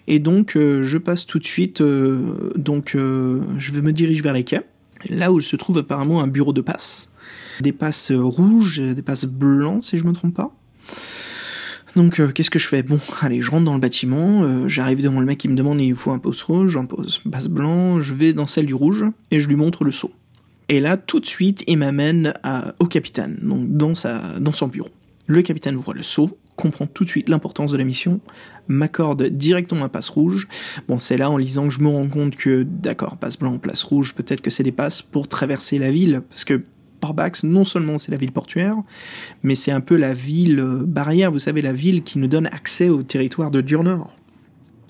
[0.07, 4.45] Et donc euh, je passe tout de suite, euh, donc je me dirige vers les
[4.45, 4.63] quais,
[5.09, 7.11] là où se trouve apparemment un bureau de passe,
[7.61, 10.55] des passes rouges, des passes blancs si je me trompe pas.
[11.97, 12.83] Donc euh, qu'est-ce que je fais?
[12.83, 15.81] Bon, allez, je rentre dans le bâtiment, euh, j'arrive devant le mec qui me demande
[15.81, 19.41] il faut un poste rouge, j'en pose blanc, je vais dans celle du rouge et
[19.41, 20.13] je lui montre le saut.
[20.69, 22.35] Et là, tout de suite, il m'amène
[22.81, 24.91] au capitaine, donc dans, sa, dans son bureau.
[25.27, 28.21] Le capitaine voit le saut, comprend tout de suite l'importance de la mission,
[28.69, 30.49] m'accorde directement un passe rouge.
[30.89, 33.85] Bon, c'est là en lisant que je me rends compte que, d'accord, passe blanc, place
[33.85, 36.63] rouge, peut-être que c'est des passes pour traverser la ville, parce que
[37.45, 38.77] Non seulement c'est la ville portuaire,
[39.43, 42.47] mais c'est un peu la ville euh, barrière, vous savez, la ville qui nous donne
[42.47, 44.17] accès au territoire de Durnor.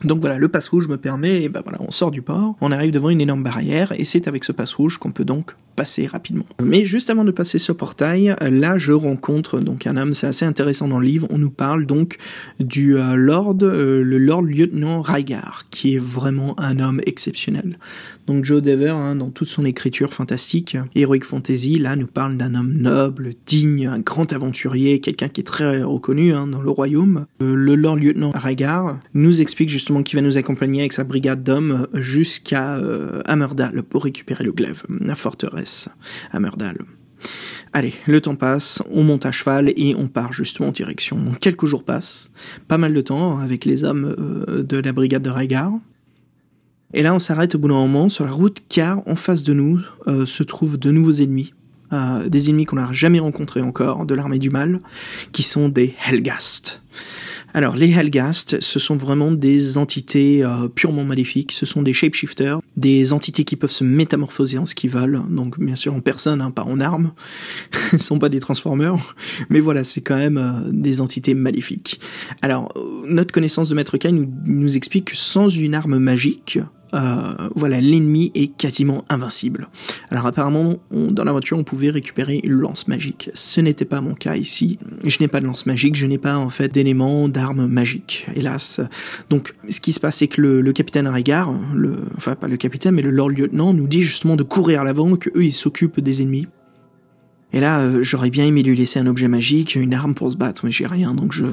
[0.04, 2.70] Donc voilà, le passe rouge me permet, et ben voilà, on sort du port, on
[2.70, 6.06] arrive devant une énorme barrière, et c'est avec ce passe rouge qu'on peut donc passer
[6.06, 6.44] rapidement.
[6.62, 10.44] Mais juste avant de passer ce portail, là je rencontre donc un homme, c'est assez
[10.44, 12.18] intéressant dans le livre, on nous parle donc
[12.60, 17.78] du euh, Lord, euh, le Lord lieutenant Rygar, qui est vraiment un homme exceptionnel.
[18.26, 22.54] Donc Joe Dever, hein, dans toute son écriture fantastique, Heroic Fantasy, là nous parle d'un
[22.56, 27.26] homme noble, digne, un grand aventurier, quelqu'un qui est très reconnu hein, dans le royaume.
[27.40, 31.44] Euh, le Lord lieutenant Rygar nous explique justement qu'il va nous accompagner avec sa brigade
[31.44, 35.88] d'hommes jusqu'à euh, Amerdal pour récupérer le glaive, la forteresse
[36.32, 36.78] à Merdal.
[37.72, 41.18] Allez, le temps passe, on monte à cheval et on part justement en direction.
[41.40, 42.30] Quelques jours passent,
[42.68, 45.72] pas mal de temps avec les hommes euh, de la brigade de Rhaegar.
[46.96, 49.52] Et là, on s'arrête au bout d'un moment sur la route car en face de
[49.52, 51.52] nous euh, se trouvent de nouveaux ennemis.
[51.92, 54.80] Euh, des ennemis qu'on n'a jamais rencontrés encore de l'armée du mal,
[55.30, 56.80] qui sont des Helgast.
[57.52, 61.52] Alors, les Helgast, ce sont vraiment des entités euh, purement maléfiques.
[61.52, 65.20] Ce sont des shapeshifters, des entités qui peuvent se métamorphoser en ce qu'ils veulent.
[65.28, 67.12] Donc, bien sûr, en personne, hein, pas en armes.
[67.92, 68.96] Ils sont pas des transformers.
[69.50, 72.00] Mais voilà, c'est quand même des entités maléfiques.
[72.40, 72.72] Alors,
[73.06, 76.58] notre connaissance de Maître Kai nous, nous explique que sans une arme magique,
[76.94, 79.68] euh, voilà, l'ennemi est quasiment invincible.
[80.10, 83.30] Alors apparemment, dans l'aventure, on pouvait récupérer une lance magique.
[83.34, 84.78] Ce n'était pas mon cas ici.
[85.04, 88.80] Je n'ai pas de lance magique, je n'ai pas en fait d'éléments d'armes magiques, hélas.
[89.30, 92.94] Donc, ce qui se passe, c'est que le, capitaine Régard, le, enfin pas le capitaine,
[92.94, 96.00] mais le lord lieutenant, nous dit justement de courir à l'avant, que eux ils s'occupent
[96.00, 96.46] des ennemis.
[97.52, 100.36] Et là, euh, j'aurais bien aimé lui laisser un objet magique, une arme pour se
[100.36, 101.46] battre, mais j'ai rien, donc je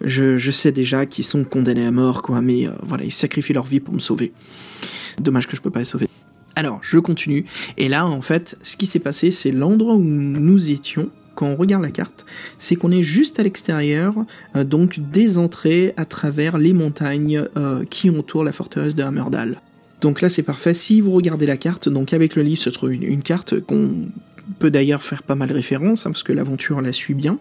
[0.00, 3.64] je, sais déjà qu'ils sont condamnés à mort, quoi, mais euh, voilà, ils sacrifient leur
[3.64, 4.32] vie pour me sauver.
[5.20, 6.08] Dommage que je peux pas les sauver.
[6.56, 7.44] Alors, je continue.
[7.76, 11.56] Et là, en fait, ce qui s'est passé, c'est l'endroit où nous étions, quand on
[11.56, 12.24] regarde la carte,
[12.58, 14.14] c'est qu'on est juste à l'extérieur,
[14.54, 19.60] euh, donc des entrées à travers les montagnes euh, qui entourent la forteresse de Hammerdal.
[20.00, 20.74] Donc là, c'est parfait.
[20.74, 24.08] Si vous regardez la carte, donc avec le livre se trouve une carte qu'on
[24.58, 27.38] peut d'ailleurs faire pas mal référence, hein, parce que l'aventure la suit bien,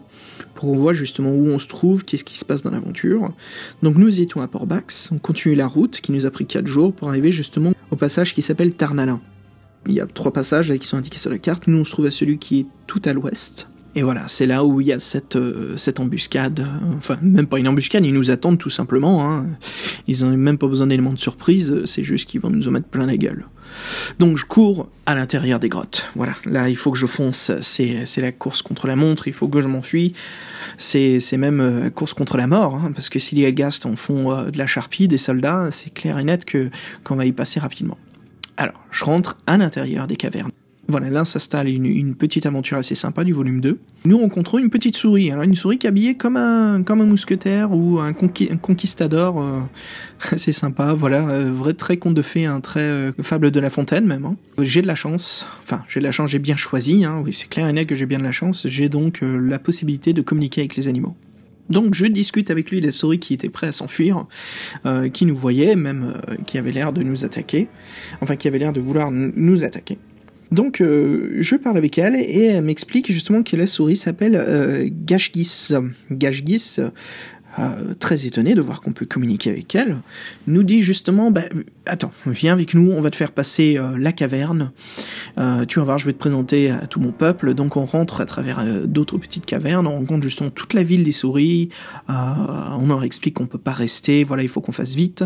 [0.55, 3.31] pour qu'on voit justement où on se trouve, qu'est-ce qui se passe dans l'aventure.
[3.81, 6.93] Donc nous étions à Port-Bax, on continue la route qui nous a pris 4 jours
[6.93, 9.21] pour arriver justement au passage qui s'appelle Tarnalin.
[9.87, 12.05] Il y a trois passages qui sont indiqués sur la carte, nous on se trouve
[12.05, 14.97] à celui qui est tout à l'ouest, et voilà, c'est là où il y a
[14.97, 16.65] cette, euh, cette embuscade.
[16.97, 19.29] Enfin, même pas une embuscade, ils nous attendent tout simplement.
[19.29, 19.45] Hein.
[20.07, 22.87] Ils n'ont même pas besoin d'éléments de surprise, c'est juste qu'ils vont nous en mettre
[22.87, 23.45] plein la gueule.
[24.19, 26.07] Donc je cours à l'intérieur des grottes.
[26.15, 29.47] Voilà, là il faut que je fonce, c'est, la course contre la montre, il faut
[29.47, 30.13] que je m'enfuis.
[30.77, 34.31] C'est, même euh, course contre la mort, hein, parce que si les Elgast en font
[34.31, 36.45] euh, de la charpie, des soldats, c'est clair et net
[37.03, 37.97] qu'on va y passer rapidement.
[38.57, 40.51] Alors, je rentre à l'intérieur des cavernes.
[40.89, 43.79] Voilà, là s'installe une, une, petite aventure assez sympa du volume 2.
[44.03, 47.99] Nous rencontrons une petite souris, alors une souris qui est habillée comme un, mousquetaire ou
[47.99, 49.61] un, conquistador, euh,
[50.31, 53.69] assez sympa, voilà, euh, vrai très conte de fées, un très euh, fable de la
[53.69, 54.25] fontaine même.
[54.25, 54.35] Hein.
[54.59, 57.47] J'ai de la chance, enfin j'ai de la chance, j'ai bien choisi, hein, oui c'est
[57.47, 60.61] clair et net que j'ai bien de la chance, j'ai donc la possibilité de communiquer
[60.61, 61.15] avec les animaux.
[61.69, 64.25] Donc je discute avec lui, la souris qui était prêt à s'enfuir,
[65.13, 66.15] qui nous voyait, même
[66.45, 67.69] qui avait l'air de nous attaquer,
[68.19, 69.97] enfin qui avait l'air de vouloir nous attaquer.
[70.53, 74.87] Donc euh, je parle avec elle et elle m'explique justement que la souris s'appelle euh,
[74.87, 75.69] Gashgis.
[76.11, 76.77] Gashgis,
[77.59, 79.97] euh, très étonné de voir qu'on peut communiquer avec elle,
[80.45, 81.41] nous dit justement, bah,
[81.87, 84.71] attends, viens avec nous, on va te faire passer la caverne,
[85.67, 88.25] tu vas voir, je vais te présenter à tout mon peuple, donc on rentre à
[88.25, 91.69] travers d'autres petites cavernes, on rencontre justement toute la ville des souris,
[92.09, 95.23] on leur explique qu'on peut pas rester, voilà, il faut qu'on fasse vite,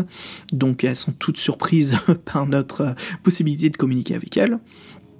[0.52, 4.58] donc elles sont toutes surprises par notre possibilité de communiquer avec elles.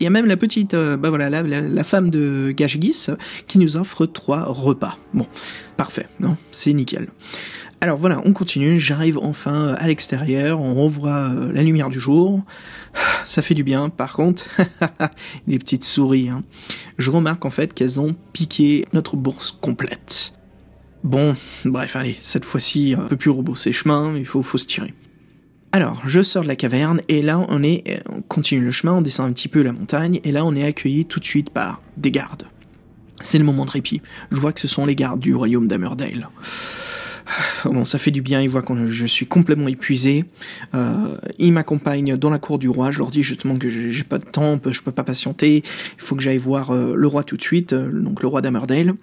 [0.01, 3.09] Il y a même la petite, euh, bah voilà, la, femme de Gashgis
[3.46, 4.96] qui nous offre trois repas.
[5.12, 5.26] Bon,
[5.76, 7.09] parfait, non, c'est nickel.
[7.80, 12.42] Alors voilà, on continue, j'arrive enfin à l'extérieur, on revoit euh, la lumière du jour.
[13.24, 14.49] Ça fait du bien, par contre,
[15.46, 16.44] les petites souris, hein.
[16.99, 20.32] je remarque en fait qu'elles ont piqué notre bourse complète.
[21.05, 24.92] Bon, bref, allez, cette fois-ci, on peut plus rebourser chemin, il faut, faut se tirer.
[25.71, 29.03] Alors, je sors de la caverne et là on est, on continue le chemin, on
[29.03, 31.83] descend un petit peu la montagne et là on est accueilli tout de suite par
[31.99, 32.47] des gardes.
[33.21, 34.01] C'est le moment de répit.
[34.31, 36.29] Je vois que ce sont les gardes du royaume d'Amerdale.
[37.64, 40.25] Bon, ça fait du bien, ils voient que je suis complètement épuisé.
[40.75, 42.91] Euh, ils m'accompagnent dans la cour du roi.
[42.91, 45.62] Je leur dis justement que j'ai pas de temps, je peux pas patienter.
[45.97, 48.41] Il faut que j'aille voir euh, le roi tout de suite, euh, donc le roi
[48.41, 48.95] d'Amerdale.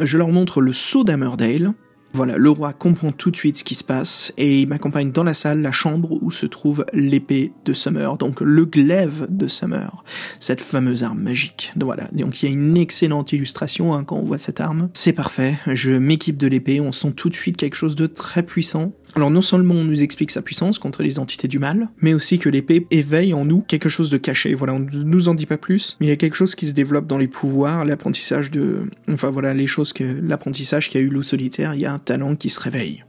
[0.00, 1.72] Je leur montre le sceau d'Amerdale
[2.16, 5.24] Voilà, le roi comprend tout de suite ce qui se passe et il m'accompagne dans
[5.24, 10.04] la salle, la chambre où se trouve l'épée de Summer, donc le glaive de Summer,
[10.38, 11.72] cette fameuse arme magique.
[11.76, 14.90] Voilà, donc il y a une excellente illustration hein, quand on voit cette arme.
[14.92, 18.44] C'est parfait, je m'équipe de l'épée, on sent tout de suite quelque chose de très
[18.44, 18.92] puissant.
[19.16, 22.40] Alors non seulement on nous explique sa puissance contre les entités du mal, mais aussi
[22.40, 24.54] que l'épée éveille en nous quelque chose de caché.
[24.54, 26.66] Voilà, on ne nous en dit pas plus, mais il y a quelque chose qui
[26.66, 28.88] se développe dans les pouvoirs, l'apprentissage de...
[29.08, 30.04] Enfin voilà, les choses que...
[30.04, 33.04] L'apprentissage qu'a eu loup solitaire, il y a un talent qui se réveille.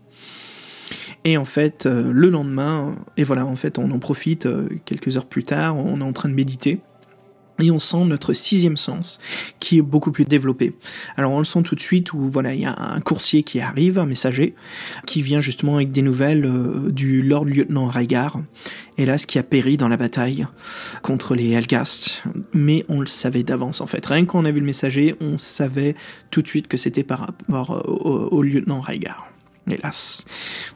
[1.24, 5.18] Et en fait, euh, le lendemain, et voilà, en fait, on en profite euh, quelques
[5.18, 6.82] heures plus tard, on est en train de méditer
[7.62, 9.20] et on sent notre sixième sens
[9.60, 10.76] qui est beaucoup plus développé.
[11.16, 13.60] Alors on le sent tout de suite où voilà il y a un coursier qui
[13.60, 14.56] arrive, un messager
[15.06, 18.41] qui vient justement avec des nouvelles euh, du Lord lieutenant Rhaegar,
[18.97, 20.47] hélas qui a péri dans la bataille
[21.01, 24.06] contre les Helgast, mais on le savait d'avance en fait.
[24.06, 25.95] Rien qu'on a vu le messager, on savait
[26.32, 29.28] tout de suite que c'était par rapport au, lieutenant Rhaegar.
[29.70, 30.26] Hélas,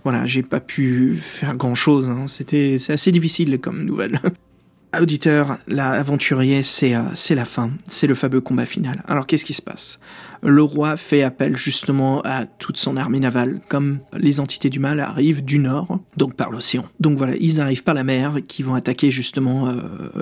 [0.04, 2.08] voilà, j'ai pas pu faire grand chose.
[2.08, 2.26] Hein.
[2.28, 4.20] C'était, c'est assez difficile comme nouvelle.
[4.98, 7.04] Auditeur, la aventurier, c'est euh,
[7.36, 9.04] la fin, c'est le fameux combat final.
[9.08, 10.00] Alors qu'est-ce qui se passe?
[10.42, 15.00] Le roi fait appel justement à toute son armée navale, comme les entités du mal
[15.00, 16.86] arrivent du nord, donc par l'océan.
[17.00, 19.76] Donc voilà, ils arrivent par la mer, qui vont attaquer justement euh,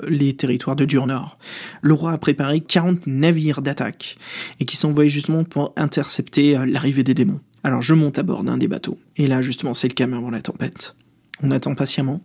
[0.06, 1.38] les territoires de Dur-Nord.
[1.80, 4.18] Le roi a préparé 40 navires d'attaque,
[4.60, 7.40] et qui sont envoyés justement pour intercepter euh, l'arrivée des démons.
[7.64, 10.30] Alors je monte à bord d'un des bateaux, et là justement c'est le calme avant
[10.30, 10.94] la tempête.
[11.42, 12.20] On attend patiemment,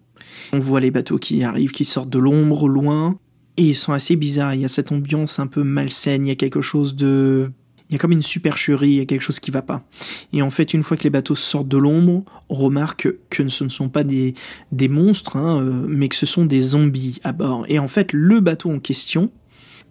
[0.51, 3.17] on voit les bateaux qui arrivent, qui sortent de l'ombre loin,
[3.57, 4.55] et ils sont assez bizarres.
[4.55, 7.51] Il y a cette ambiance un peu malsaine, il y a quelque chose de...
[7.89, 9.85] Il y a comme une supercherie, il y a quelque chose qui va pas.
[10.31, 13.63] Et en fait, une fois que les bateaux sortent de l'ombre, on remarque que ce
[13.63, 14.33] ne sont pas des,
[14.71, 17.65] des monstres, hein, euh, mais que ce sont des zombies à bord.
[17.69, 19.29] Et en fait, le bateau en question,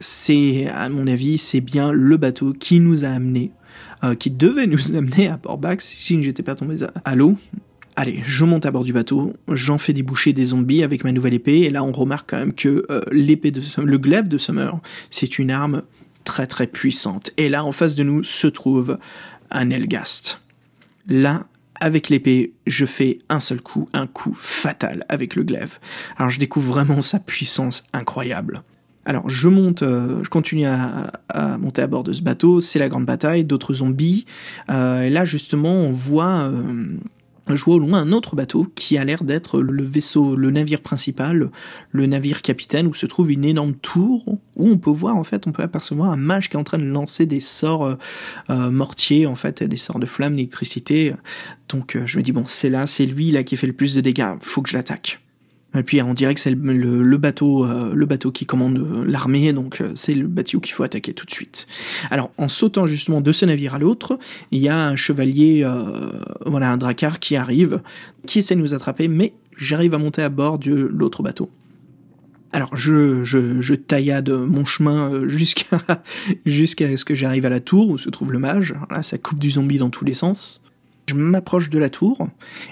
[0.01, 3.53] c'est, à mon avis, c'est bien le bateau qui nous a amenés,
[4.03, 7.37] euh, qui devait nous amener à Port-Bax si je n'étais pas tombé à l'eau.
[7.95, 11.35] Allez, je monte à bord du bateau, j'en fais déboucher des zombies avec ma nouvelle
[11.35, 14.81] épée, et là on remarque quand même que euh, l'épée de le glaive de Summer,
[15.11, 15.83] c'est une arme
[16.25, 17.33] très très puissante.
[17.37, 18.99] Et là en face de nous se trouve
[19.51, 20.41] un Elgast.
[21.07, 21.47] Là,
[21.81, 25.79] avec l'épée, je fais un seul coup, un coup fatal avec le glaive.
[26.17, 28.63] Alors je découvre vraiment sa puissance incroyable.
[29.05, 31.13] Alors je monte, euh, je continue à,
[31.59, 34.25] monter à bord de ce bateau, c'est la grande bataille, d'autres zombies.
[34.71, 36.51] Euh, et là justement on voit
[37.49, 40.81] je vois au loin un autre bateau qui a l'air d'être le vaisseau, le navire
[40.81, 41.51] principal,
[41.91, 45.47] le navire capitaine, où se trouve une énorme tour où on peut voir en fait,
[45.47, 47.95] on peut apercevoir un mage qui est en train de lancer des sorts euh,
[48.51, 51.15] euh, mortiers en fait, des sorts de flammes, d'électricité.
[51.69, 53.95] Donc euh, je me dis bon, c'est là, c'est lui là qui fait le plus
[53.95, 55.21] de dégâts, faut que je l'attaque.
[55.75, 59.53] Et puis on dirait que c'est le, bateau, euh, le bateau qui commande euh, l'armée,
[59.53, 61.67] donc euh, c'est le bateau qu'il faut attaquer tout de suite.
[62.11, 64.19] Alors en sautant justement de ce navire à l'autre,
[64.51, 65.67] il y a un chevalier,
[66.47, 67.81] voilà un dracar qui arrive,
[68.27, 71.51] qui essaie de nous attraper, mais j'arrive à monter à bord de l'autre bateau.
[72.53, 75.81] Alors je, je, je taillade mon chemin jusqu'à
[76.45, 78.75] jusqu'à ce que j'arrive à la tour où se trouve le mage.
[78.91, 80.63] Là, ça coupe du zombie dans tous les sens.
[81.13, 82.29] Je m'approche de la tour,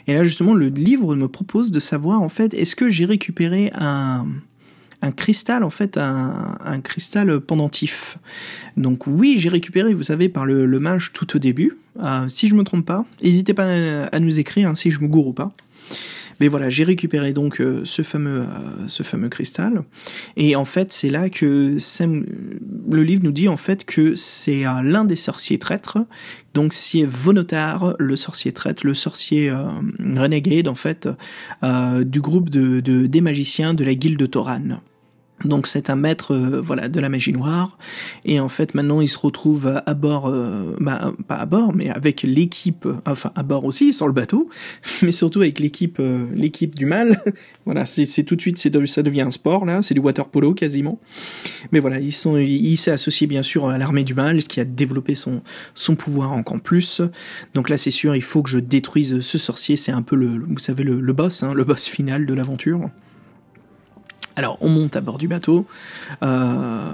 [0.07, 3.71] et là justement le livre me propose de savoir en fait est-ce que j'ai récupéré
[3.75, 4.27] un,
[5.03, 8.19] un cristal en fait un, cristal pendentif.
[8.77, 11.77] Donc oui j'ai récupéré vous savez par le, le mage tout au début.
[12.03, 13.67] Euh, si je me trompe pas, n'hésitez pas
[14.11, 15.53] à, nous écrire hein, si je me gourre ou pas.
[16.41, 19.83] Mais voilà, j'ai récupéré donc euh, ce fameux, euh, ce fameux cristal.
[20.37, 21.77] Et en fait, c'est là que
[22.91, 25.99] le livre nous dit en fait que c'est euh, l'un des sorciers traîtres.
[26.55, 29.53] Donc c'est Vonotar, le sorcier traître, le sorcier
[30.17, 31.09] renegade en fait
[31.63, 34.81] du groupe de, des magiciens de la guilde de Toran.
[35.45, 37.79] Donc c'est un maître euh, voilà de la magie noire.
[38.25, 41.89] Et en fait maintenant il se retrouve à bord euh, bah, pas à bord mais
[41.89, 44.49] avec l'équipe enfin à bord aussi sur le bateau
[45.03, 47.23] mais surtout avec l'équipe euh, l'équipe du mal.
[47.67, 49.81] Voilà c'est tout de suite ça devient un sport là.
[49.83, 50.99] C'est du water polo quasiment.
[51.71, 54.61] Mais voilà ils sont il s'est associé bien sûr à l'armée du mal ce qui
[54.61, 55.43] a développé son
[55.75, 57.01] son pouvoir encore plus.
[57.55, 59.77] Donc là c'est sûr il faut que je détruise ce sorcier.
[59.77, 62.91] C'est un peu le vous savez le, le boss hein, le boss final de l'aventure
[64.41, 65.67] alors on monte à bord du bateau.
[66.23, 66.89] Euh,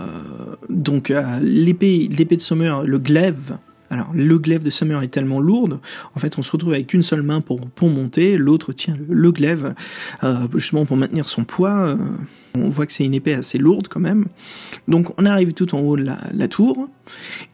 [0.69, 3.57] donc euh, l'épée, de Summer, le glaive.
[3.89, 5.79] Alors le glaive de Summer est tellement lourde,
[6.17, 9.31] en fait on se retrouve avec une seule main pour, pour monter, l'autre tient le,
[9.31, 9.75] glaive
[10.25, 11.97] euh, justement pour maintenir son poids.
[12.57, 14.27] on voit que c'est une épée assez lourde quand même.
[14.89, 16.89] Donc on arrive tout en haut de la tour,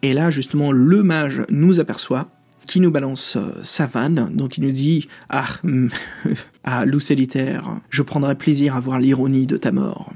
[0.01, 2.28] et là justement le mage nous aperçoit,
[2.66, 4.30] qui nous balance euh, sa vanne.
[4.34, 5.46] Donc il nous dit Ah,
[6.64, 10.12] ah, loup solitaire, je prendrai plaisir à voir l'ironie de ta mort.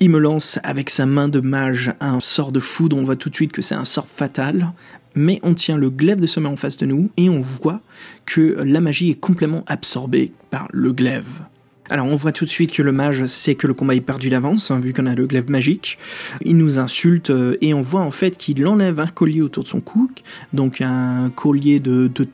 [0.00, 3.30] Il me lance avec sa main de mage un sort de foudre, on voit tout
[3.30, 4.72] de suite que c'est un sort fatal.
[5.14, 7.82] mais on tient le glaive de sommet en face de nous et on voit
[8.24, 11.42] que la magie est complètement absorbée par le glaive.
[11.90, 14.30] Alors on voit tout de suite que le mage sait que le combat est perdu
[14.30, 15.98] d'avance, hein, vu qu'on a le glaive magique.
[16.44, 19.68] Il nous insulte euh, et on voit en fait qu'il enlève un collier autour de
[19.68, 20.10] son cou,
[20.52, 22.26] donc un collier de, de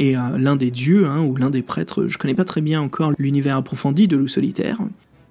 [0.00, 2.80] et euh, l'un des dieux, hein, ou l'un des prêtres, je connais pas très bien
[2.80, 4.78] encore l'univers approfondi de loup solitaire.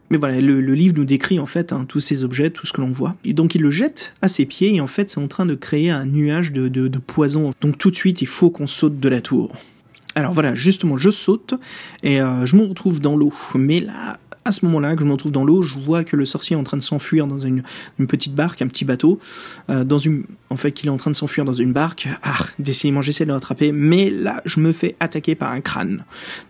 [0.09, 2.81] Mais voilà, le, livre nous décrit en fait hein, tous ces objets, tout ce que
[2.81, 3.15] l'on voit.
[3.25, 5.89] Donc il le jette à ses pieds et en fait c'est en train de créer
[5.89, 7.51] un nuage de poison.
[7.61, 9.51] Donc tout de suite il faut qu'on saute de la tour.
[10.15, 11.53] Alors voilà, justement, je saute
[12.03, 13.33] et euh, je me retrouve dans l'eau.
[13.55, 16.25] Mais là, à ce moment-là, que je me retrouve dans l'eau, je vois que le
[16.25, 17.63] sorcier est en train de s'enfuir dans une,
[18.07, 19.19] petite barque, un petit bateau,
[19.69, 19.85] euh,
[20.49, 22.07] en fait, qu'il est en train de s'enfuir dans une barque.
[22.23, 26.03] Ah, décidément, j'essaie de le rattraper, mais là, je me fais attaquer par un crâne.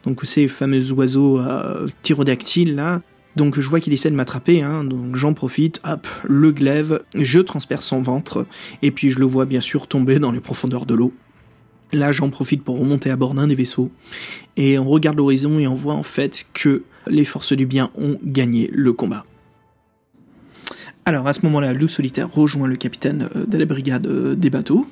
[0.05, 3.01] Donc ces fameux oiseaux euh, tyrodactyles là.
[3.35, 7.39] Donc je vois qu'il essaie de m'attraper, hein, donc j'en profite, hop, le glaive, je
[7.39, 8.45] transperce son ventre,
[8.81, 11.13] et puis je le vois bien sûr tomber dans les profondeurs de l'eau.
[11.93, 13.91] Là, j'en profite pour remonter à bord d'un des vaisseaux.
[14.57, 18.17] Et on regarde l'horizon et on voit en fait que les forces du bien ont
[18.23, 19.25] gagné le combat.
[21.05, 24.51] Alors à ce moment-là, Loup Solitaire rejoint le capitaine euh, de la brigade euh, des
[24.51, 24.85] bateaux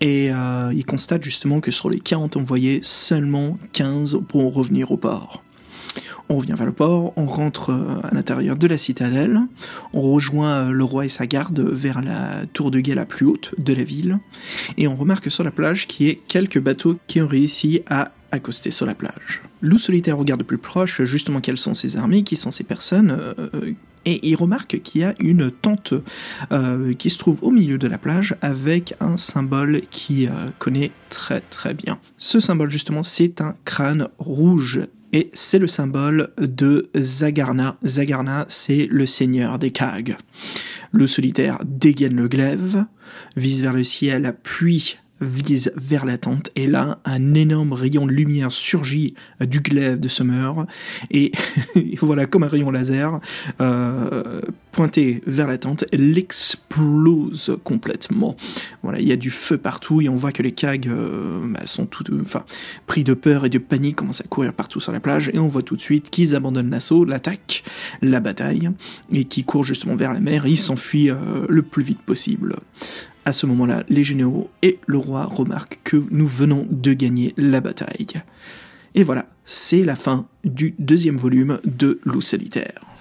[0.00, 4.98] et euh, il constate justement que sur les 40 envoyés, seulement 15 pourront revenir au
[4.98, 5.42] port.
[6.28, 9.40] On revient vers le port, on rentre euh, à l'intérieur de la citadelle,
[9.92, 13.26] on rejoint euh, le roi et sa garde vers la tour de guet la plus
[13.26, 14.18] haute de la ville,
[14.76, 18.12] et on remarque sur la plage qu'il y a quelques bateaux qui ont réussi à
[18.32, 19.42] accoster sur la plage.
[19.62, 23.16] Loup solitaire regarde de plus proche justement quelles sont ces armées, qui sont ces personnes,
[23.38, 23.72] euh,
[24.04, 25.94] et il remarque qu'il y a une tente
[26.96, 30.30] qui se trouve au milieu de la plage avec un symbole qu'il
[30.60, 31.98] connaît très très bien.
[32.16, 34.78] Ce symbole justement c'est un crâne rouge
[35.16, 37.78] et c'est le symbole de Zagarna.
[37.82, 40.14] Zagarna, c'est le seigneur des Kags.
[40.92, 42.84] Le solitaire dégaine le glaive,
[43.34, 48.12] vise vers le ciel, puis vise vers la tente et là un énorme rayon de
[48.12, 50.66] lumière surgit du glaive de Summer
[51.10, 51.32] et
[52.02, 53.18] voilà comme un rayon laser
[53.62, 54.42] euh,
[54.76, 58.36] pointé vers la tente elle explose complètement
[58.82, 61.64] voilà il y a du feu partout et on voit que les cags euh, bah,
[61.64, 62.44] sont tout enfin
[62.86, 65.48] pris de peur et de panique commencent à courir partout sur la plage et on
[65.48, 67.64] voit tout de suite qu'ils abandonnent l'assaut l'attaque
[68.02, 68.68] la bataille
[69.10, 72.56] et qui courent justement vers la mer ils s'enfuient euh, le plus vite possible
[73.24, 77.60] à ce moment-là, les généraux et le roi remarquent que nous venons de gagner la
[77.60, 78.22] bataille.
[78.94, 82.95] Et voilà, c'est la fin du deuxième volume de Loup solitaire.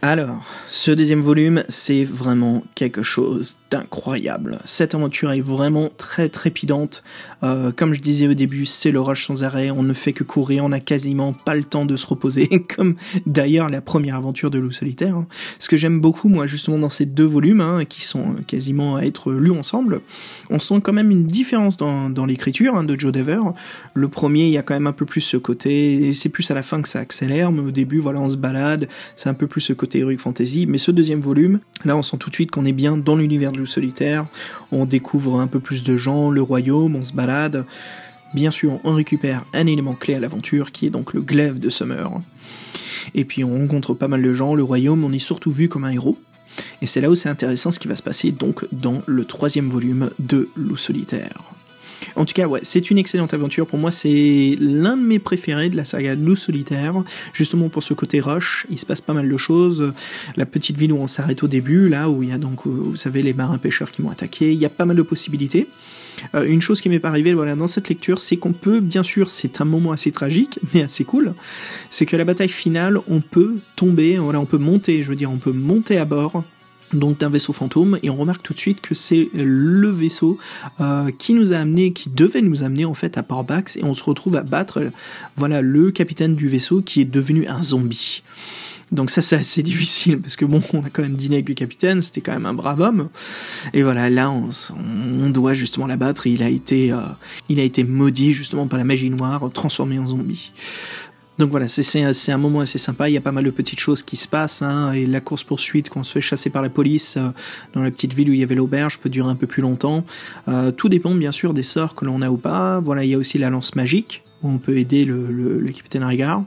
[0.00, 4.60] Alors, ce deuxième volume, c'est vraiment quelque chose d'incroyable.
[4.64, 7.02] Cette aventure est vraiment très trépidante.
[7.42, 9.72] Euh, comme je disais au début, c'est le rush sans arrêt.
[9.72, 12.94] On ne fait que courir, on n'a quasiment pas le temps de se reposer, comme
[13.26, 15.16] d'ailleurs la première aventure de Loup Solitaire.
[15.16, 15.26] Hein.
[15.58, 19.02] Ce que j'aime beaucoup, moi, justement, dans ces deux volumes, hein, qui sont quasiment à
[19.02, 20.00] être lus ensemble,
[20.48, 23.40] on sent quand même une différence dans, l'écriture hein, de Joe Dever.
[23.94, 26.54] Le premier, il y a quand même un peu plus ce côté, c'est plus à
[26.54, 29.48] la fin que ça accélère, mais au début, voilà, on se balade, c'est un peu
[29.48, 30.66] plus ce côté heroic fantasy.
[30.66, 33.52] Mais ce deuxième volume, là, on sent tout de suite qu'on est bien dans l'univers
[33.52, 34.26] de Loup Solitaire.
[34.72, 37.64] On découvre un peu plus de gens, le royaume, on se balade.
[38.34, 41.70] Bien sûr, on récupère un élément clé à l'aventure, qui est donc le glaive de
[41.70, 42.10] Summer.
[43.14, 45.84] Et puis on rencontre pas mal de gens, le royaume, on est surtout vu comme
[45.84, 46.18] un héros.
[46.82, 49.68] Et c'est là où c'est intéressant ce qui va se passer donc dans le troisième
[49.68, 51.47] volume de Loup Solitaire.
[52.18, 53.68] En tout cas, ouais, c'est une excellente aventure.
[53.68, 57.04] Pour moi, c'est l'un de mes préférés de la saga Loup Solitaire.
[57.32, 59.92] Justement pour ce côté rush, il se passe pas mal de choses.
[60.36, 62.96] La petite ville où on s'arrête au début, là où il y a donc, vous
[62.96, 64.52] savez, les marins pêcheurs qui m'ont attaqué.
[64.52, 65.68] Il y a pas mal de possibilités.
[66.34, 69.04] Euh, une chose qui m'est pas arrivée voilà, dans cette lecture, c'est qu'on peut, bien
[69.04, 71.34] sûr, c'est un moment assez tragique, mais assez cool,
[71.90, 75.30] c'est que la bataille finale, on peut tomber, voilà, on peut monter, je veux dire,
[75.30, 76.42] on peut monter à bord
[76.92, 80.38] donc d'un vaisseau fantôme et on remarque tout de suite que c'est le vaisseau
[80.80, 83.94] euh, qui nous a amené, qui devait nous amener en fait à Portbax et on
[83.94, 84.90] se retrouve à battre
[85.36, 88.22] voilà le capitaine du vaisseau qui est devenu un zombie.
[88.90, 91.54] Donc ça c'est assez difficile parce que bon on a quand même dîné avec le
[91.54, 93.08] capitaine, c'était quand même un brave homme
[93.74, 94.48] et voilà là on,
[95.22, 96.26] on doit justement l'abattre.
[96.26, 97.00] Il a été euh,
[97.48, 100.52] il a été maudit justement par la magie noire, transformé en zombie.
[101.38, 103.08] Donc voilà, c'est un moment assez sympa.
[103.08, 104.60] Il y a pas mal de petites choses qui se passent.
[104.60, 107.28] Hein, et la course poursuite, quand on se fait chasser par la police euh,
[107.74, 110.04] dans la petite ville où il y avait l'auberge, peut durer un peu plus longtemps.
[110.48, 112.80] Euh, tout dépend bien sûr des sorts que l'on a ou pas.
[112.80, 115.72] Voilà, il y a aussi la lance magique où on peut aider le, le, le
[115.72, 116.42] capitaine Régard.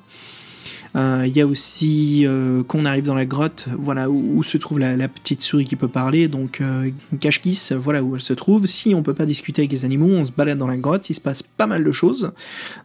[0.96, 4.80] Euh, il y a aussi euh, qu'on arrive dans la grotte, voilà où, se trouve
[4.80, 6.90] la, petite souris qui peut parler, donc euh,
[7.20, 7.42] cache
[7.78, 8.66] voilà où elle se trouve.
[8.66, 11.14] Si on peut pas discuter avec les animaux, on se balade dans la grotte, il
[11.14, 12.34] se passe pas mal de choses.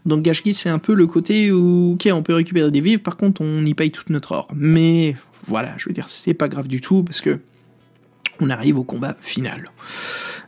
[0.04, 3.16] Donc cache c'est un peu le côté où ok on peut récupérer des vivres, par
[3.16, 4.48] contre on y paye toute notre or.
[4.54, 7.40] Mais voilà, je veux dire c'est pas grave du tout parce que
[8.38, 9.70] on arrive au combat final.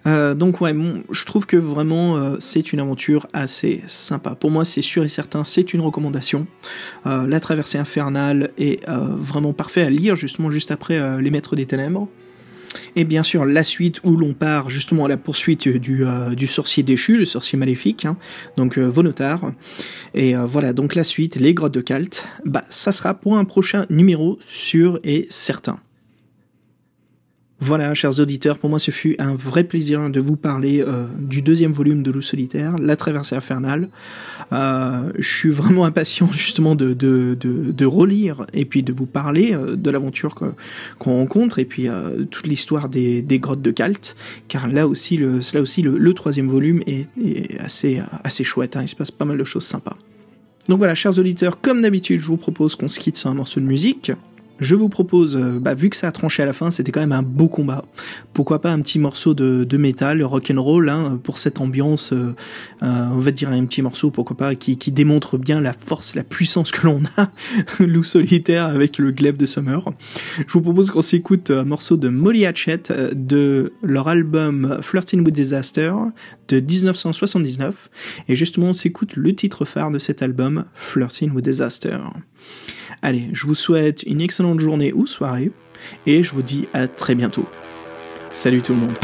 [0.07, 0.75] Euh, donc ouais,
[1.11, 4.35] je trouve que vraiment euh, c'est une aventure assez sympa.
[4.35, 6.47] Pour moi, c'est sûr et certain, c'est une recommandation.
[7.07, 11.67] Euh, la traversée infernale est vraiment parfait à lire justement juste après Les Maîtres des
[11.67, 12.09] Ténèbres.
[12.97, 16.05] Et bien sûr, la suite où l'on part justement à la poursuite du,
[16.47, 18.17] sorcier déchu, le sorcier maléfique, hein,
[18.57, 19.53] donc Vonotar.
[20.15, 23.87] Et voilà, donc la suite, les grottes de Kalt, bah ça sera pour un prochain
[23.91, 25.79] numéro sûr et certain.
[27.61, 31.43] Voilà, chers auditeurs, pour moi ce fut un vrai plaisir de vous parler euh, du
[31.43, 33.89] deuxième volume de Loup solitaire, La traversée infernale.
[34.53, 39.91] Euh, je suis vraiment impatient justement de, relire et puis de vous parler euh, de
[39.91, 41.89] l'aventure qu'on rencontre et puis
[42.31, 44.15] toute l'histoire des, grottes de Kalt,
[44.47, 47.09] car là aussi le, troisième volume est,
[47.61, 49.97] assez, assez chouette, hein, il se passe pas mal de choses sympas.
[50.69, 53.59] Donc voilà, chers auditeurs, comme d'habitude, je vous propose qu'on se quitte sur un morceau
[53.59, 54.13] de musique.
[54.61, 57.01] Je vous propose, euh, bah, vu que ça a tranché à la fin, c'était quand
[57.01, 57.85] même un beau combat.
[58.33, 62.13] Pourquoi pas un petit morceau de, de métal, rock and roll, hein, pour cette ambiance.
[62.13, 62.35] Euh,
[62.83, 66.15] euh, on va dire un petit morceau, pourquoi pas, qui, qui démontre bien la force,
[66.17, 67.31] la puissance que l'on a,
[67.79, 69.85] loup solitaire avec le glaive de Summer.
[70.39, 72.83] Je vous propose qu'on s'écoute un morceau de Molly Hatchet
[73.15, 75.93] de leur album Flirting with Disaster
[76.49, 77.91] de 1979,
[78.29, 81.99] et justement on s'écoute le titre phare de cet album, Flirting with Disaster.
[83.03, 85.51] Allez, je vous souhaite une excellente journée ou soirée
[86.07, 87.47] et je vous dis à très bientôt.
[88.31, 88.99] Salut tout le monde.